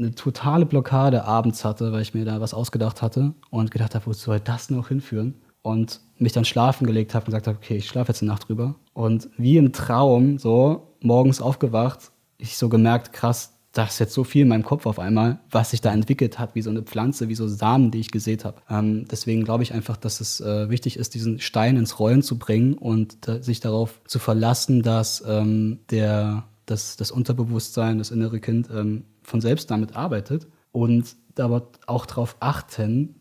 eine 0.00 0.14
totale 0.14 0.66
Blockade 0.66 1.24
abends 1.24 1.64
hatte, 1.64 1.92
weil 1.92 2.02
ich 2.02 2.14
mir 2.14 2.24
da 2.24 2.40
was 2.40 2.54
ausgedacht 2.54 3.02
hatte 3.02 3.34
und 3.50 3.70
gedacht 3.70 3.94
habe, 3.94 4.06
wo 4.06 4.12
soll 4.12 4.40
das 4.40 4.70
noch 4.70 4.88
hinführen? 4.88 5.34
Und 5.62 6.00
mich 6.16 6.32
dann 6.32 6.46
schlafen 6.46 6.86
gelegt 6.86 7.14
habe 7.14 7.24
und 7.24 7.26
gesagt 7.26 7.46
habe, 7.46 7.58
okay, 7.58 7.76
ich 7.76 7.86
schlafe 7.86 8.12
jetzt 8.12 8.22
eine 8.22 8.30
Nacht 8.30 8.48
drüber. 8.48 8.76
Und 8.94 9.28
wie 9.36 9.58
im 9.58 9.72
Traum, 9.72 10.38
so 10.38 10.94
morgens 11.00 11.42
aufgewacht, 11.42 12.12
ich 12.38 12.56
so 12.56 12.70
gemerkt, 12.70 13.12
krass, 13.12 13.52
da 13.72 13.84
ist 13.84 14.00
jetzt 14.00 14.14
so 14.14 14.24
viel 14.24 14.42
in 14.42 14.48
meinem 14.48 14.64
Kopf 14.64 14.86
auf 14.86 14.98
einmal, 14.98 15.38
was 15.50 15.70
sich 15.70 15.80
da 15.80 15.92
entwickelt 15.92 16.38
hat, 16.38 16.54
wie 16.54 16.62
so 16.62 16.70
eine 16.70 16.82
Pflanze, 16.82 17.28
wie 17.28 17.34
so 17.34 17.46
Samen, 17.46 17.90
die 17.90 18.00
ich 18.00 18.10
gesät 18.10 18.44
habe. 18.44 18.60
Ähm, 18.68 19.06
deswegen 19.08 19.44
glaube 19.44 19.62
ich 19.62 19.72
einfach, 19.72 19.96
dass 19.96 20.20
es 20.20 20.40
äh, 20.40 20.68
wichtig 20.70 20.96
ist, 20.96 21.14
diesen 21.14 21.38
Stein 21.38 21.76
ins 21.76 21.98
Rollen 22.00 22.22
zu 22.22 22.38
bringen 22.38 22.74
und 22.74 23.28
da, 23.28 23.42
sich 23.42 23.60
darauf 23.60 24.00
zu 24.06 24.18
verlassen, 24.18 24.82
dass 24.82 25.22
ähm, 25.26 25.80
der, 25.90 26.44
das, 26.66 26.96
das 26.96 27.12
Unterbewusstsein, 27.12 27.98
das 27.98 28.10
innere 28.10 28.40
Kind 28.40 28.68
ähm, 28.74 29.04
von 29.30 29.40
selbst 29.40 29.70
damit 29.70 29.96
arbeitet 29.96 30.46
und 30.72 31.16
aber 31.38 31.70
auch 31.86 32.04
darauf 32.04 32.36
achten, 32.40 33.14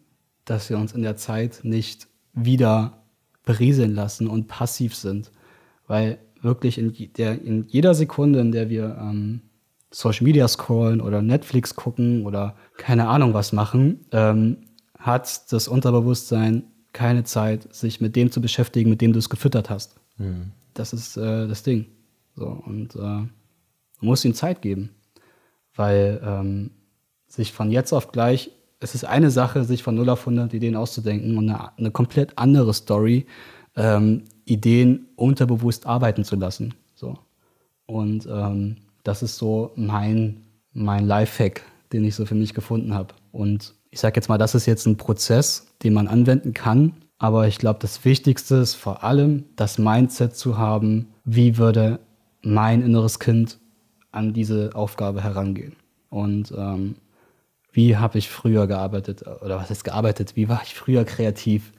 dass 0.44 0.70
wir 0.70 0.78
uns 0.78 0.92
in 0.94 1.04
der 1.04 1.16
Zeit 1.16 1.62
nicht 1.64 2.08
wieder 2.34 3.04
berieseln 3.46 3.94
lassen 3.94 4.28
und 4.28 4.48
passiv 4.48 4.96
sind. 4.96 5.32
Weil 5.88 6.20
wirklich 6.42 6.78
in, 6.78 6.94
der, 7.18 7.42
in 7.42 7.66
jeder 7.68 7.94
Sekunde, 7.94 8.40
in 8.40 8.52
der 8.52 8.70
wir 8.70 8.98
ähm, 9.00 9.42
Social 9.92 10.26
Media 10.26 10.48
scrollen 10.48 11.02
oder 11.02 11.22
Netflix 11.22 11.76
gucken 11.76 12.26
oder 12.26 12.56
keine 12.78 13.08
Ahnung 13.08 13.34
was 13.34 13.54
machen, 13.54 14.06
ähm, 14.12 14.58
hat 14.98 15.52
das 15.52 15.68
Unterbewusstsein 15.68 16.64
keine 16.94 17.24
Zeit, 17.24 17.74
sich 17.74 18.02
mit 18.02 18.16
dem 18.16 18.32
zu 18.32 18.42
beschäftigen, 18.42 18.90
mit 18.90 19.02
dem 19.02 19.14
du 19.14 19.20
es 19.20 19.30
gefüttert 19.30 19.70
hast. 19.70 19.96
Das 20.74 20.94
ist 20.94 21.18
äh, 21.18 21.48
das 21.48 21.64
Ding. 21.64 21.86
So, 22.36 22.46
und 22.66 22.96
äh, 22.96 23.00
man 23.00 23.30
muss 24.02 24.26
ihm 24.26 24.34
Zeit 24.34 24.62
geben. 24.62 24.90
Weil 25.80 26.20
ähm, 26.26 26.72
sich 27.30 27.54
von 27.54 27.72
jetzt 27.72 27.94
auf 27.94 28.12
gleich, 28.12 28.52
es 28.82 28.96
ist 28.96 29.06
eine 29.06 29.32
Sache, 29.32 29.64
sich 29.64 29.82
von 29.82 29.96
0 29.96 30.10
auf 30.10 30.20
100 30.28 30.54
Ideen 30.54 30.76
auszudenken 30.76 31.38
und 31.38 31.50
eine, 31.50 31.78
eine 31.78 31.92
komplett 31.92 32.38
andere 32.38 32.74
Story, 32.74 33.26
ähm, 33.78 34.26
Ideen 34.44 35.08
unterbewusst 35.16 35.86
arbeiten 35.86 36.26
zu 36.26 36.36
lassen. 36.36 36.74
So. 36.96 37.18
Und 37.86 38.28
ähm, 38.30 38.76
das 39.04 39.24
ist 39.24 39.38
so 39.38 39.72
mein, 39.78 40.42
mein 40.74 41.08
Lifehack, 41.08 41.62
den 41.94 42.04
ich 42.04 42.16
so 42.16 42.26
für 42.26 42.36
mich 42.36 42.54
gefunden 42.54 42.94
habe. 42.94 43.14
Und 43.32 43.74
ich 43.90 44.02
sage 44.02 44.18
jetzt 44.18 44.28
mal, 44.28 44.38
das 44.38 44.56
ist 44.56 44.66
jetzt 44.66 44.86
ein 44.86 44.98
Prozess, 44.98 45.68
den 45.82 45.94
man 45.94 46.10
anwenden 46.10 46.54
kann. 46.54 46.92
Aber 47.20 47.48
ich 47.48 47.58
glaube, 47.58 47.80
das 47.82 48.04
Wichtigste 48.04 48.56
ist 48.56 48.76
vor 48.76 49.06
allem 49.06 49.46
das 49.56 49.78
Mindset 49.78 50.36
zu 50.36 50.58
haben, 50.58 51.08
wie 51.24 51.58
würde 51.58 52.00
mein 52.42 52.82
inneres 52.82 53.20
Kind 53.20 53.60
an 54.12 54.34
diese 54.34 54.72
Aufgabe 54.76 55.24
herangehen. 55.24 55.76
Und 56.10 56.54
ähm, 56.58 56.96
wie 57.72 57.98
habe 57.98 58.18
ich 58.18 58.30
früher 58.30 58.68
gearbeitet, 58.68 59.26
oder 59.28 59.58
was 59.58 59.70
ist 59.70 59.84
gearbeitet, 59.84 60.36
wie 60.36 60.50
war 60.50 60.62
ich 60.64 60.74
früher 60.74 61.06
kreativ, 61.06 61.72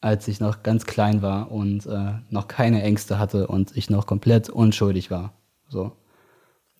als 0.00 0.28
ich 0.28 0.40
noch 0.40 0.62
ganz 0.62 0.86
klein 0.86 1.22
war 1.22 1.52
und 1.52 1.86
äh, 1.86 2.12
noch 2.30 2.48
keine 2.48 2.82
Ängste 2.82 3.18
hatte 3.18 3.46
und 3.46 3.76
ich 3.76 3.90
noch 3.90 4.06
komplett 4.06 4.48
unschuldig 4.48 5.10
war. 5.10 5.32
So. 5.68 5.92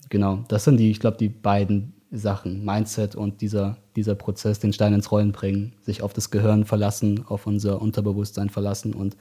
Genau, 0.09 0.45
das 0.49 0.65
sind 0.65 0.79
die, 0.79 0.91
ich 0.91 1.01
glaube, 1.01 1.19
die 1.19 1.29
beiden 1.29 1.93
Sachen, 2.11 2.65
Mindset 2.65 3.15
und 3.15 3.41
dieser, 3.41 3.77
dieser 3.95 4.17
Prozess, 4.17 4.59
den 4.59 4.73
Stein 4.73 4.95
ins 4.95 5.13
Rollen 5.13 5.33
bringen, 5.33 5.75
sich 5.83 6.03
auf 6.03 6.13
das 6.13 6.31
Gehirn 6.31 6.65
verlassen, 6.65 7.25
auf 7.29 7.47
unser 7.47 7.81
Unterbewusstsein 7.81 8.51
verlassen 8.51 8.95
und 8.95 9.17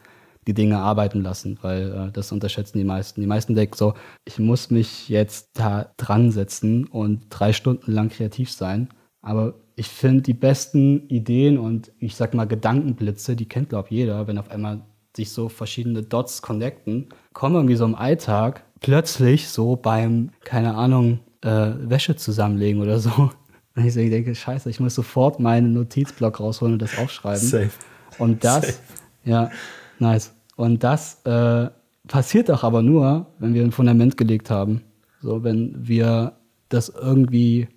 die 0.47 0.53
Dinge 0.53 0.79
arbeiten 0.79 1.21
lassen, 1.21 1.59
weil 1.61 1.91
äh, 1.91 2.11
das 2.11 2.31
unterschätzen 2.31 2.77
die 2.77 2.83
meisten. 2.83 3.21
Die 3.21 3.27
meisten 3.27 3.55
denken 3.55 3.75
so, 3.75 3.93
ich 4.25 4.39
muss 4.39 4.71
mich 4.71 5.09
jetzt 5.09 5.49
da 5.53 5.91
dran 5.97 6.31
setzen 6.31 6.85
und 6.85 7.27
drei 7.29 7.53
Stunden 7.53 7.91
lang 7.91 8.09
kreativ 8.09 8.51
sein. 8.51 8.89
Aber 9.21 9.55
ich 9.75 9.87
finde 9.87 10.23
die 10.23 10.33
besten 10.33 11.07
Ideen 11.07 11.57
und 11.57 11.91
ich 11.99 12.15
sag 12.15 12.33
mal 12.33 12.45
Gedankenblitze, 12.45 13.35
die 13.35 13.47
kennt 13.47 13.69
glaube 13.69 13.89
jeder, 13.91 14.27
wenn 14.27 14.37
auf 14.37 14.49
einmal 14.49 14.81
sich 15.15 15.31
so 15.31 15.49
verschiedene 15.49 16.03
Dots 16.03 16.41
connecten, 16.41 17.09
kommen 17.33 17.55
irgendwie 17.55 17.75
so 17.75 17.85
im 17.85 17.95
Alltag 17.95 18.63
plötzlich 18.79 19.49
so 19.49 19.75
beim, 19.75 20.31
keine 20.43 20.75
Ahnung, 20.75 21.19
äh, 21.41 21.71
Wäsche 21.77 22.15
zusammenlegen 22.15 22.81
oder 22.81 22.99
so. 22.99 23.11
Und 23.75 23.85
ich 23.85 23.93
denke, 23.93 24.35
scheiße, 24.35 24.69
ich 24.69 24.79
muss 24.79 24.95
sofort 24.95 25.39
meinen 25.39 25.73
Notizblock 25.73 26.39
rausholen 26.39 26.73
und 26.73 26.81
das 26.81 26.97
aufschreiben. 26.97 27.47
Safe. 27.47 27.69
Und 28.17 28.43
das, 28.43 28.65
Safe. 28.65 28.77
ja, 29.23 29.51
nice. 29.99 30.33
Und 30.55 30.83
das 30.83 31.23
äh, 31.25 31.69
passiert 32.07 32.49
doch 32.49 32.63
aber 32.63 32.81
nur, 32.81 33.27
wenn 33.39 33.53
wir 33.53 33.63
ein 33.63 33.71
Fundament 33.71 34.17
gelegt 34.17 34.49
haben. 34.49 34.83
So, 35.21 35.43
wenn 35.43 35.87
wir 35.87 36.33
das 36.69 36.89
irgendwie 36.89 37.67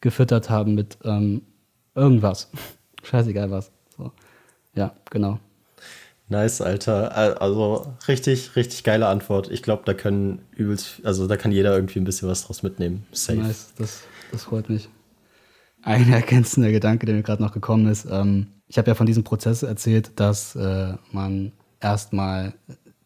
gefüttert 0.00 0.50
haben 0.50 0.74
mit 0.74 0.98
ähm, 1.04 1.42
irgendwas. 1.94 2.50
Scheißegal 3.02 3.50
was. 3.50 3.72
So. 3.96 4.12
Ja, 4.74 4.92
genau. 5.10 5.40
Nice, 6.28 6.60
Alter. 6.60 7.40
Also 7.40 7.94
richtig, 8.06 8.54
richtig 8.54 8.84
geile 8.84 9.08
Antwort. 9.08 9.50
Ich 9.50 9.62
glaube, 9.62 9.82
da 9.86 9.94
können 9.94 10.42
übelst, 10.52 11.00
also 11.04 11.26
da 11.26 11.36
kann 11.36 11.52
jeder 11.52 11.74
irgendwie 11.74 12.00
ein 12.00 12.04
bisschen 12.04 12.28
was 12.28 12.44
draus 12.44 12.62
mitnehmen. 12.62 13.06
Safe. 13.12 13.38
Nice, 13.38 13.72
das, 13.78 14.02
das 14.30 14.44
freut 14.44 14.68
mich. 14.68 14.90
Ein 15.82 16.12
ergänzender 16.12 16.70
Gedanke, 16.70 17.06
der 17.06 17.14
mir 17.14 17.22
gerade 17.22 17.42
noch 17.42 17.52
gekommen 17.52 17.86
ist. 17.86 18.06
Ähm, 18.10 18.48
ich 18.68 18.78
habe 18.78 18.88
ja 18.88 18.94
von 18.94 19.06
diesem 19.06 19.24
Prozess 19.24 19.62
erzählt, 19.62 20.12
dass 20.16 20.54
äh, 20.54 20.94
man 21.12 21.52
erstmal 21.80 22.54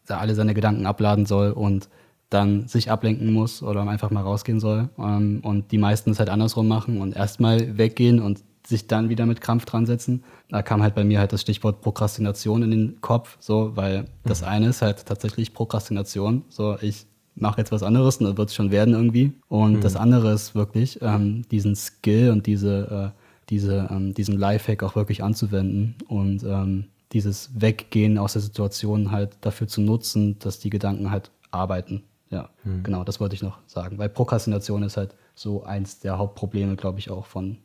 alle 0.07 0.35
seine 0.35 0.53
Gedanken 0.53 0.85
abladen 0.85 1.25
soll 1.25 1.51
und 1.51 1.89
dann 2.29 2.67
sich 2.67 2.91
ablenken 2.91 3.31
muss 3.31 3.61
oder 3.63 3.87
einfach 3.87 4.11
mal 4.11 4.23
rausgehen 4.23 4.59
soll. 4.59 4.89
Ähm, 4.97 5.39
und 5.43 5.71
die 5.71 5.77
meisten 5.77 6.11
es 6.11 6.19
halt 6.19 6.29
andersrum 6.29 6.67
machen 6.67 6.99
und 6.99 7.15
erstmal 7.15 7.77
weggehen 7.77 8.19
und 8.19 8.43
sich 8.65 8.87
dann 8.87 9.09
wieder 9.09 9.25
mit 9.25 9.41
Krampf 9.41 9.65
dran 9.65 9.85
setzen. 9.85 10.23
Da 10.49 10.61
kam 10.61 10.81
halt 10.81 10.95
bei 10.95 11.03
mir 11.03 11.19
halt 11.19 11.33
das 11.33 11.41
Stichwort 11.41 11.81
Prokrastination 11.81 12.63
in 12.63 12.71
den 12.71 13.01
Kopf, 13.01 13.37
so, 13.39 13.75
weil 13.75 14.05
das 14.23 14.41
mhm. 14.41 14.47
eine 14.47 14.67
ist 14.67 14.81
halt 14.81 15.05
tatsächlich 15.05 15.53
Prokrastination. 15.53 16.43
So, 16.49 16.77
ich 16.81 17.05
mache 17.35 17.59
jetzt 17.59 17.71
was 17.71 17.83
anderes 17.83 18.17
und 18.17 18.25
dann 18.27 18.37
wird 18.37 18.49
es 18.49 18.55
schon 18.55 18.71
werden 18.71 18.93
irgendwie. 18.93 19.33
Und 19.47 19.77
mhm. 19.77 19.81
das 19.81 19.95
andere 19.95 20.33
ist 20.33 20.55
wirklich, 20.55 20.99
ähm, 21.01 21.43
diesen 21.49 21.75
Skill 21.75 22.31
und 22.31 22.47
diese, 22.47 23.13
äh, 23.13 23.22
diese, 23.53 23.87
ähm, 23.91 24.13
diesen 24.13 24.37
Lifehack 24.37 24.81
auch 24.81 24.95
wirklich 24.95 25.23
anzuwenden 25.23 25.95
und 26.07 26.43
ähm, 26.43 26.85
dieses 27.11 27.51
Weggehen 27.53 28.17
aus 28.17 28.33
der 28.33 28.41
Situation 28.41 29.11
halt 29.11 29.37
dafür 29.41 29.67
zu 29.67 29.81
nutzen, 29.81 30.39
dass 30.39 30.57
die 30.59 30.71
Gedanken 30.71 31.11
halt 31.11 31.29
arbeiten. 31.51 32.01
Ja, 32.31 32.49
mhm. 32.63 32.81
genau, 32.81 33.03
das 33.03 33.19
wollte 33.19 33.35
ich 33.35 33.43
noch 33.43 33.59
sagen. 33.67 33.99
Weil 33.99 34.09
Prokrastination 34.09 34.81
ist 34.81 34.97
halt 34.97 35.13
so 35.35 35.63
eins 35.63 35.99
der 35.99 36.17
Hauptprobleme, 36.17 36.75
glaube 36.75 36.97
ich, 36.97 37.11
auch 37.11 37.27
von 37.27 37.57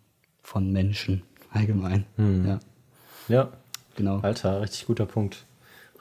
von 0.42 0.72
Menschen 0.72 1.22
allgemein. 1.53 2.05
Hm. 2.16 2.46
Ja. 2.46 2.59
ja, 3.29 3.48
genau. 3.96 4.20
Alter, 4.20 4.61
richtig 4.61 4.87
guter 4.87 5.07
Punkt. 5.07 5.44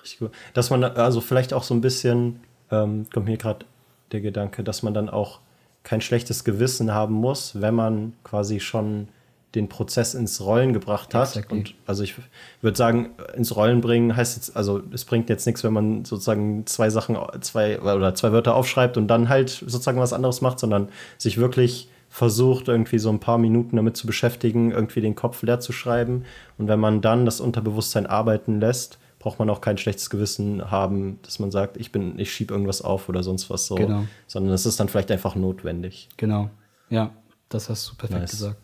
Richtig 0.01 0.19
gut. 0.19 0.31
Dass 0.53 0.69
man 0.69 0.83
also 0.83 1.21
vielleicht 1.21 1.53
auch 1.53 1.63
so 1.63 1.73
ein 1.73 1.81
bisschen, 1.81 2.39
ähm, 2.71 3.07
kommt 3.13 3.27
mir 3.27 3.37
gerade 3.37 3.65
der 4.11 4.21
Gedanke, 4.21 4.63
dass 4.63 4.83
man 4.83 4.93
dann 4.93 5.09
auch 5.09 5.39
kein 5.83 6.01
schlechtes 6.01 6.43
Gewissen 6.43 6.93
haben 6.93 7.13
muss, 7.13 7.61
wenn 7.61 7.75
man 7.75 8.13
quasi 8.23 8.59
schon 8.59 9.07
den 9.57 9.69
Prozess 9.69 10.13
ins 10.13 10.39
Rollen 10.41 10.71
gebracht 10.71 11.13
hat. 11.13 11.29
Exactly. 11.29 11.57
Und 11.57 11.75
also 11.85 12.03
ich 12.03 12.15
würde 12.61 12.77
sagen, 12.77 13.09
ins 13.35 13.55
Rollen 13.55 13.81
bringen 13.81 14.15
heißt 14.15 14.37
jetzt, 14.37 14.55
also 14.55 14.81
es 14.93 15.03
bringt 15.03 15.29
jetzt 15.29 15.45
nichts, 15.45 15.63
wenn 15.63 15.73
man 15.73 16.05
sozusagen 16.05 16.65
zwei 16.65 16.89
Sachen, 16.89 17.17
zwei 17.41 17.79
oder 17.81 18.15
zwei 18.15 18.31
Wörter 18.31 18.55
aufschreibt 18.55 18.97
und 18.97 19.07
dann 19.07 19.29
halt 19.29 19.49
sozusagen 19.49 19.99
was 19.99 20.13
anderes 20.13 20.41
macht, 20.41 20.59
sondern 20.59 20.89
sich 21.17 21.37
wirklich 21.37 21.89
versucht, 22.09 22.67
irgendwie 22.67 22.99
so 22.99 23.09
ein 23.09 23.19
paar 23.19 23.37
Minuten 23.37 23.75
damit 23.75 23.97
zu 23.97 24.07
beschäftigen, 24.07 24.71
irgendwie 24.71 25.01
den 25.01 25.15
Kopf 25.15 25.41
leer 25.43 25.59
zu 25.59 25.73
schreiben. 25.73 26.23
Und 26.57 26.67
wenn 26.67 26.79
man 26.79 27.01
dann 27.01 27.25
das 27.25 27.41
Unterbewusstsein 27.41 28.05
arbeiten 28.05 28.59
lässt, 28.59 28.97
braucht 29.19 29.39
man 29.39 29.49
auch 29.49 29.61
kein 29.61 29.77
schlechtes 29.77 30.09
Gewissen 30.09 30.71
haben, 30.71 31.19
dass 31.23 31.39
man 31.39 31.51
sagt, 31.51 31.77
ich 31.77 31.91
bin, 31.91 32.17
ich 32.19 32.31
schiebe 32.31 32.53
irgendwas 32.53 32.81
auf 32.81 33.09
oder 33.09 33.23
sonst 33.23 33.49
was 33.49 33.65
so. 33.65 33.75
Genau. 33.75 34.05
Sondern 34.27 34.53
es 34.53 34.65
ist 34.65 34.79
dann 34.79 34.87
vielleicht 34.87 35.11
einfach 35.11 35.35
notwendig. 35.35 36.07
Genau. 36.17 36.49
Ja, 36.89 37.11
das 37.49 37.69
hast 37.69 37.89
du 37.89 37.95
perfekt 37.95 38.21
nice. 38.21 38.31
gesagt. 38.31 38.57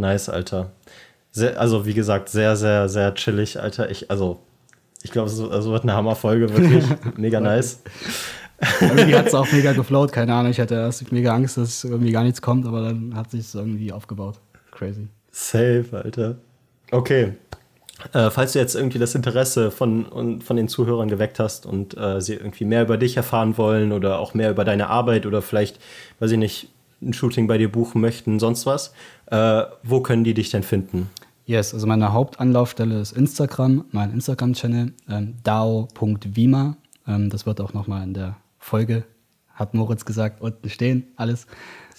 Nice, 0.00 0.28
Alter. 0.28 0.70
Sehr, 1.30 1.60
also 1.60 1.86
wie 1.86 1.94
gesagt, 1.94 2.28
sehr, 2.28 2.56
sehr, 2.56 2.88
sehr 2.88 3.14
chillig, 3.14 3.60
Alter. 3.60 3.90
Ich, 3.90 4.10
also, 4.10 4.40
ich 5.02 5.12
glaube, 5.12 5.28
es 5.28 5.40
also 5.40 5.72
wird 5.72 5.84
eine 5.84 5.94
Hammerfolge, 5.94 6.52
wirklich. 6.52 6.84
Mega 7.16 7.40
nice. 7.40 7.82
irgendwie 8.80 9.14
hat 9.14 9.26
es 9.28 9.34
auch 9.34 9.50
mega 9.52 9.72
geflowt, 9.72 10.12
keine 10.12 10.34
Ahnung. 10.34 10.50
Ich 10.50 10.60
hatte 10.60 10.74
erst 10.74 11.10
mega 11.12 11.34
Angst, 11.34 11.56
dass 11.56 11.84
irgendwie 11.84 12.12
gar 12.12 12.24
nichts 12.24 12.42
kommt, 12.42 12.66
aber 12.66 12.82
dann 12.82 13.14
hat 13.16 13.30
sich 13.30 13.40
es 13.40 13.54
irgendwie 13.54 13.90
aufgebaut. 13.90 14.38
Crazy. 14.70 15.08
Safe, 15.30 15.86
Alter. 15.92 16.36
Okay. 16.90 17.34
Äh, 18.12 18.30
falls 18.30 18.52
du 18.52 18.58
jetzt 18.58 18.74
irgendwie 18.74 18.98
das 18.98 19.14
Interesse 19.14 19.70
von, 19.70 20.40
von 20.42 20.56
den 20.56 20.68
Zuhörern 20.68 21.08
geweckt 21.08 21.38
hast 21.38 21.66
und 21.66 21.96
äh, 21.96 22.20
sie 22.20 22.34
irgendwie 22.34 22.64
mehr 22.64 22.82
über 22.82 22.96
dich 22.96 23.16
erfahren 23.16 23.56
wollen 23.58 23.92
oder 23.92 24.18
auch 24.18 24.34
mehr 24.34 24.50
über 24.50 24.64
deine 24.64 24.88
Arbeit 24.88 25.26
oder 25.26 25.42
vielleicht, 25.42 25.78
weiß 26.18 26.32
ich 26.32 26.38
nicht, 26.38 26.68
ein 27.02 27.12
Shooting 27.12 27.46
bei 27.46 27.58
dir 27.58 27.70
buchen 27.70 28.00
möchten, 28.00 28.38
sonst 28.38 28.66
was, 28.66 28.92
äh, 29.26 29.62
wo 29.82 30.00
können 30.00 30.24
die 30.24 30.34
dich 30.34 30.50
denn 30.50 30.62
finden? 30.62 31.10
Yes, 31.46 31.74
also 31.74 31.86
meine 31.86 32.12
Hauptanlaufstelle 32.12 33.00
ist 33.00 33.12
Instagram, 33.12 33.84
mein 33.90 34.12
Instagram-Channel, 34.12 34.92
ähm, 35.08 35.34
dao.vima. 35.42 36.76
Ähm, 37.06 37.30
das 37.30 37.46
wird 37.46 37.60
auch 37.60 37.72
nochmal 37.72 38.04
in 38.04 38.14
der 38.14 38.36
Folge, 38.58 39.04
hat 39.54 39.74
Moritz 39.74 40.04
gesagt, 40.04 40.40
unten 40.40 40.68
stehen, 40.68 41.08
alles. 41.16 41.46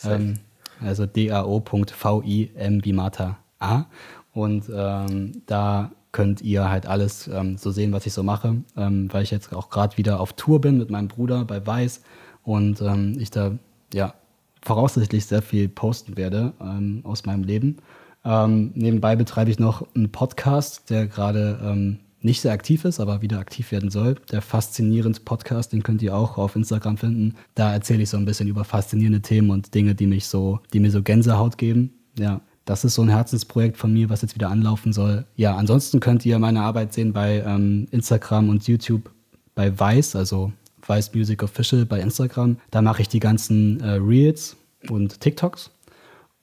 Ähm, 0.04 0.40
also 0.80 1.06
dao.vim 1.06 2.86
wie 2.86 2.94
Martha 2.94 3.38
A. 3.60 3.86
Und 4.34 4.72
ähm, 4.74 5.42
da 5.48 5.92
könnt 6.12 6.42
ihr 6.42 6.70
halt 6.70 6.86
alles 6.86 7.28
ähm, 7.28 7.58
so 7.58 7.72
sehen, 7.72 7.92
was 7.92 8.06
ich 8.06 8.14
so 8.14 8.24
mache, 8.24 8.58
ähm, 8.78 9.10
weil 9.12 9.24
ich 9.24 9.32
jetzt 9.32 9.54
auch 9.54 9.70
gerade 9.70 9.98
wieder 9.98 10.20
auf 10.20 10.34
Tour 10.34 10.62
bin 10.62 10.78
mit 10.78 10.90
meinem 10.90 11.08
Bruder 11.08 11.46
bei 11.46 11.66
Weiß 11.66 12.02
und 12.44 12.82
ähm, 12.82 13.18
ich 13.20 13.32
da 13.32 13.52
ja 13.94 14.14
voraussichtlich 14.64 15.26
sehr 15.26 15.42
viel 15.42 15.70
posten 15.70 16.18
werde 16.18 16.54
ähm, 16.62 17.02
aus 17.04 17.26
meinem 17.26 17.44
Leben. 17.44 17.78
nebenbei 18.24 19.16
betreibe 19.16 19.50
ich 19.50 19.58
noch 19.58 19.88
einen 19.96 20.12
Podcast, 20.12 20.92
der 20.92 21.08
gerade 21.08 21.98
nicht 22.22 22.42
sehr 22.42 22.54
aktiv 22.54 22.86
ist, 22.86 23.00
aber 23.00 23.22
wieder 23.22 23.40
aktiv 23.40 23.72
werden 23.72 23.90
soll. 23.90 24.16
Der 24.32 24.42
Faszinierend 24.42 25.26
Podcast, 25.26 25.74
den 25.74 25.84
könnt 25.84 26.02
ihr 26.02 26.16
auch 26.16 26.38
auf 26.38 26.56
Instagram 26.56 26.98
finden. 26.98 27.36
Da 27.56 27.74
erzähle 27.74 28.04
ich 28.04 28.10
so 28.10 28.18
ein 28.18 28.26
bisschen 28.26 28.48
über 28.48 28.64
faszinierende 28.64 29.22
Themen 29.22 29.50
und 29.50 29.74
Dinge, 29.74 29.96
die 29.96 30.08
mich 30.08 30.28
so, 30.28 30.60
die 30.74 30.80
mir 30.80 30.92
so 30.92 31.02
Gänsehaut 31.02 31.58
geben. 31.58 31.94
Ja, 32.18 32.42
das 32.66 32.84
ist 32.84 32.96
so 32.96 33.02
ein 33.02 33.10
Herzensprojekt 33.10 33.78
von 33.78 33.92
mir, 33.92 34.10
was 34.10 34.22
jetzt 34.22 34.36
wieder 34.36 34.50
anlaufen 34.50 34.94
soll. 34.94 35.26
Ja, 35.36 35.56
ansonsten 35.56 36.00
könnt 36.00 36.26
ihr 36.26 36.38
meine 36.38 36.62
Arbeit 36.62 36.94
sehen 36.94 37.12
bei 37.14 37.44
ähm, 37.46 37.88
Instagram 37.92 38.50
und 38.50 38.68
YouTube 38.68 39.10
bei 39.56 39.80
Vice, 39.80 40.16
also 40.16 40.54
Vice 40.86 41.14
Music 41.14 41.44
Official 41.44 41.86
bei 41.86 42.00
Instagram. 42.00 42.58
Da 42.72 42.82
mache 42.82 43.02
ich 43.02 43.10
die 43.10 43.20
ganzen 43.20 43.80
äh, 43.82 43.92
Reels 43.94 44.56
und 44.90 45.20
TikToks. 45.20 45.72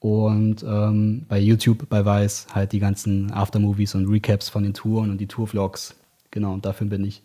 Und 0.00 0.62
ähm, 0.62 1.26
bei 1.28 1.38
YouTube, 1.40 1.88
bei 1.88 2.04
Weiß, 2.04 2.48
halt 2.54 2.72
die 2.72 2.78
ganzen 2.78 3.32
Aftermovies 3.32 3.94
und 3.94 4.08
Recaps 4.08 4.48
von 4.48 4.62
den 4.62 4.74
Touren 4.74 5.10
und 5.10 5.18
die 5.18 5.26
Tourvlogs. 5.26 5.96
Genau, 6.30 6.52
und 6.54 6.64
dafür 6.64 6.86
bin 6.86 7.04
ich 7.04 7.22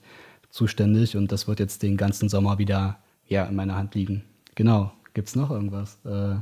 zuständig 0.49 1.15
und 1.15 1.31
das 1.31 1.47
wird 1.47 1.59
jetzt 1.59 1.83
den 1.83 1.97
ganzen 1.97 2.29
Sommer 2.29 2.57
wieder 2.57 2.97
ja, 3.27 3.45
in 3.45 3.55
meiner 3.55 3.75
Hand 3.75 3.95
liegen. 3.95 4.23
Genau. 4.55 4.91
Gibt 5.13 5.27
es 5.27 5.35
noch 5.35 5.51
irgendwas? 5.51 5.99
Äh, 6.05 6.35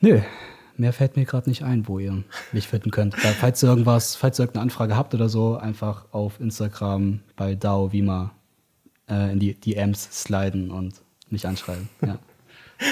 nö, 0.00 0.20
mehr 0.76 0.92
fällt 0.92 1.16
mir 1.16 1.24
gerade 1.24 1.48
nicht 1.48 1.64
ein, 1.64 1.88
wo 1.88 1.98
ihr 1.98 2.22
mich 2.52 2.68
finden 2.68 2.90
könnt. 2.90 3.14
Da, 3.14 3.28
falls 3.28 3.62
ihr 3.64 3.68
irgendwas, 3.68 4.14
falls 4.14 4.38
ihr 4.38 4.44
irgendeine 4.44 4.62
Anfrage 4.64 4.96
habt 4.96 5.14
oder 5.14 5.28
so, 5.28 5.56
einfach 5.56 6.06
auf 6.12 6.40
Instagram 6.40 7.20
bei 7.34 7.56
Dao 7.56 7.92
Wima 7.92 8.30
äh, 9.08 9.32
in 9.32 9.38
die 9.38 9.54
DMs 9.54 10.08
sliden 10.22 10.70
und 10.70 10.94
mich 11.30 11.46
anschreiben. 11.46 11.88
Ja. 12.00 12.08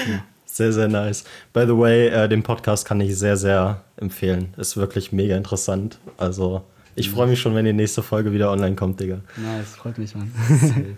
ja. 0.09 0.23
Sehr, 0.45 0.73
sehr 0.73 0.89
nice. 0.89 1.23
By 1.53 1.61
the 1.65 1.77
way, 1.77 2.07
äh, 2.07 2.27
den 2.27 2.43
Podcast 2.43 2.85
kann 2.85 2.99
ich 2.99 3.17
sehr, 3.17 3.37
sehr 3.37 3.83
empfehlen. 3.95 4.53
Ist 4.57 4.75
wirklich 4.75 5.13
mega 5.13 5.37
interessant. 5.37 5.97
Also, 6.17 6.63
ich 6.95 7.09
freue 7.09 7.27
mich 7.27 7.39
schon, 7.39 7.55
wenn 7.55 7.63
die 7.63 7.71
nächste 7.71 8.03
Folge 8.03 8.33
wieder 8.33 8.51
online 8.51 8.75
kommt, 8.75 8.99
Digga. 8.99 9.21
Nice, 9.37 9.75
freut 9.75 9.97
mich, 9.97 10.13
Mann. 10.13 10.33
Safe. 10.49 10.97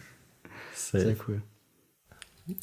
Safe. 0.73 1.03
Sehr 1.03 1.15
cool. 1.27 1.41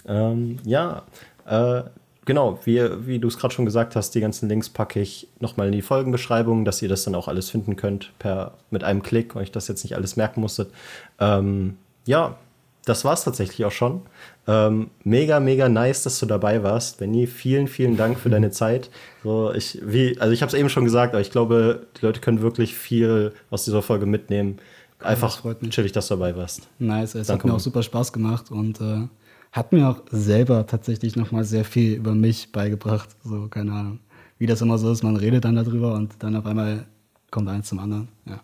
Ähm, 0.06 0.58
ja, 0.64 1.04
äh, 1.46 1.84
genau, 2.24 2.58
wie, 2.64 2.80
wie 3.06 3.18
du 3.20 3.28
es 3.28 3.38
gerade 3.38 3.54
schon 3.54 3.64
gesagt 3.64 3.94
hast, 3.94 4.14
die 4.16 4.20
ganzen 4.20 4.48
Links 4.48 4.68
packe 4.68 5.00
ich 5.00 5.28
nochmal 5.38 5.68
in 5.68 5.72
die 5.72 5.82
Folgenbeschreibung, 5.82 6.64
dass 6.64 6.82
ihr 6.82 6.88
das 6.88 7.04
dann 7.04 7.14
auch 7.14 7.28
alles 7.28 7.50
finden 7.50 7.76
könnt 7.76 8.12
per, 8.18 8.58
mit 8.70 8.82
einem 8.82 9.02
Klick, 9.02 9.36
weil 9.36 9.44
ich 9.44 9.52
das 9.52 9.68
jetzt 9.68 9.84
nicht 9.84 9.94
alles 9.94 10.16
merken 10.16 10.40
musstet. 10.40 10.72
Ähm, 11.20 11.76
ja, 12.06 12.36
das 12.84 13.04
war 13.04 13.12
es 13.12 13.24
tatsächlich 13.24 13.64
auch 13.64 13.72
schon. 13.72 14.02
Ähm, 14.46 14.90
mega, 15.04 15.38
mega 15.38 15.68
nice, 15.68 16.02
dass 16.02 16.18
du 16.18 16.26
dabei 16.26 16.62
warst, 16.62 16.98
Benny. 16.98 17.26
Vielen, 17.26 17.68
vielen 17.68 17.96
Dank 17.96 18.18
für 18.18 18.30
deine 18.30 18.50
Zeit. 18.50 18.90
So, 19.22 19.52
ich, 19.52 19.80
wie, 19.84 20.18
also 20.18 20.32
ich 20.32 20.42
habe 20.42 20.48
es 20.48 20.54
eben 20.58 20.70
schon 20.70 20.84
gesagt, 20.84 21.14
aber 21.14 21.20
ich 21.20 21.30
glaube, 21.30 21.86
die 22.00 22.06
Leute 22.06 22.20
können 22.20 22.40
wirklich 22.40 22.74
viel 22.74 23.32
aus 23.50 23.64
dieser 23.64 23.82
Folge 23.82 24.06
mitnehmen. 24.06 24.58
Einfach 24.98 25.40
chillig, 25.70 25.92
dass 25.92 26.08
du 26.08 26.14
dabei 26.14 26.36
warst. 26.36 26.68
Nice, 26.78 27.14
es 27.14 27.26
Danke 27.26 27.44
hat 27.44 27.50
mir 27.50 27.56
auch 27.56 27.60
super 27.60 27.82
Spaß 27.82 28.12
gemacht 28.12 28.50
und 28.50 28.80
äh, 28.80 29.08
hat 29.52 29.72
mir 29.72 29.88
auch 29.88 30.02
selber 30.10 30.66
tatsächlich 30.66 31.16
nochmal 31.16 31.44
sehr 31.44 31.64
viel 31.64 31.94
über 31.94 32.14
mich 32.14 32.52
beigebracht. 32.52 33.08
So, 33.24 33.48
keine 33.48 33.72
Ahnung. 33.72 34.00
Wie 34.38 34.46
das 34.46 34.60
immer 34.62 34.78
so 34.78 34.90
ist, 34.90 35.02
man 35.02 35.16
redet 35.16 35.44
dann 35.44 35.56
darüber 35.56 35.94
und 35.94 36.14
dann 36.18 36.34
auf 36.36 36.46
einmal 36.46 36.86
kommt 37.30 37.48
eins 37.48 37.68
zum 37.68 37.78
anderen. 37.78 38.08
Ja. 38.26 38.40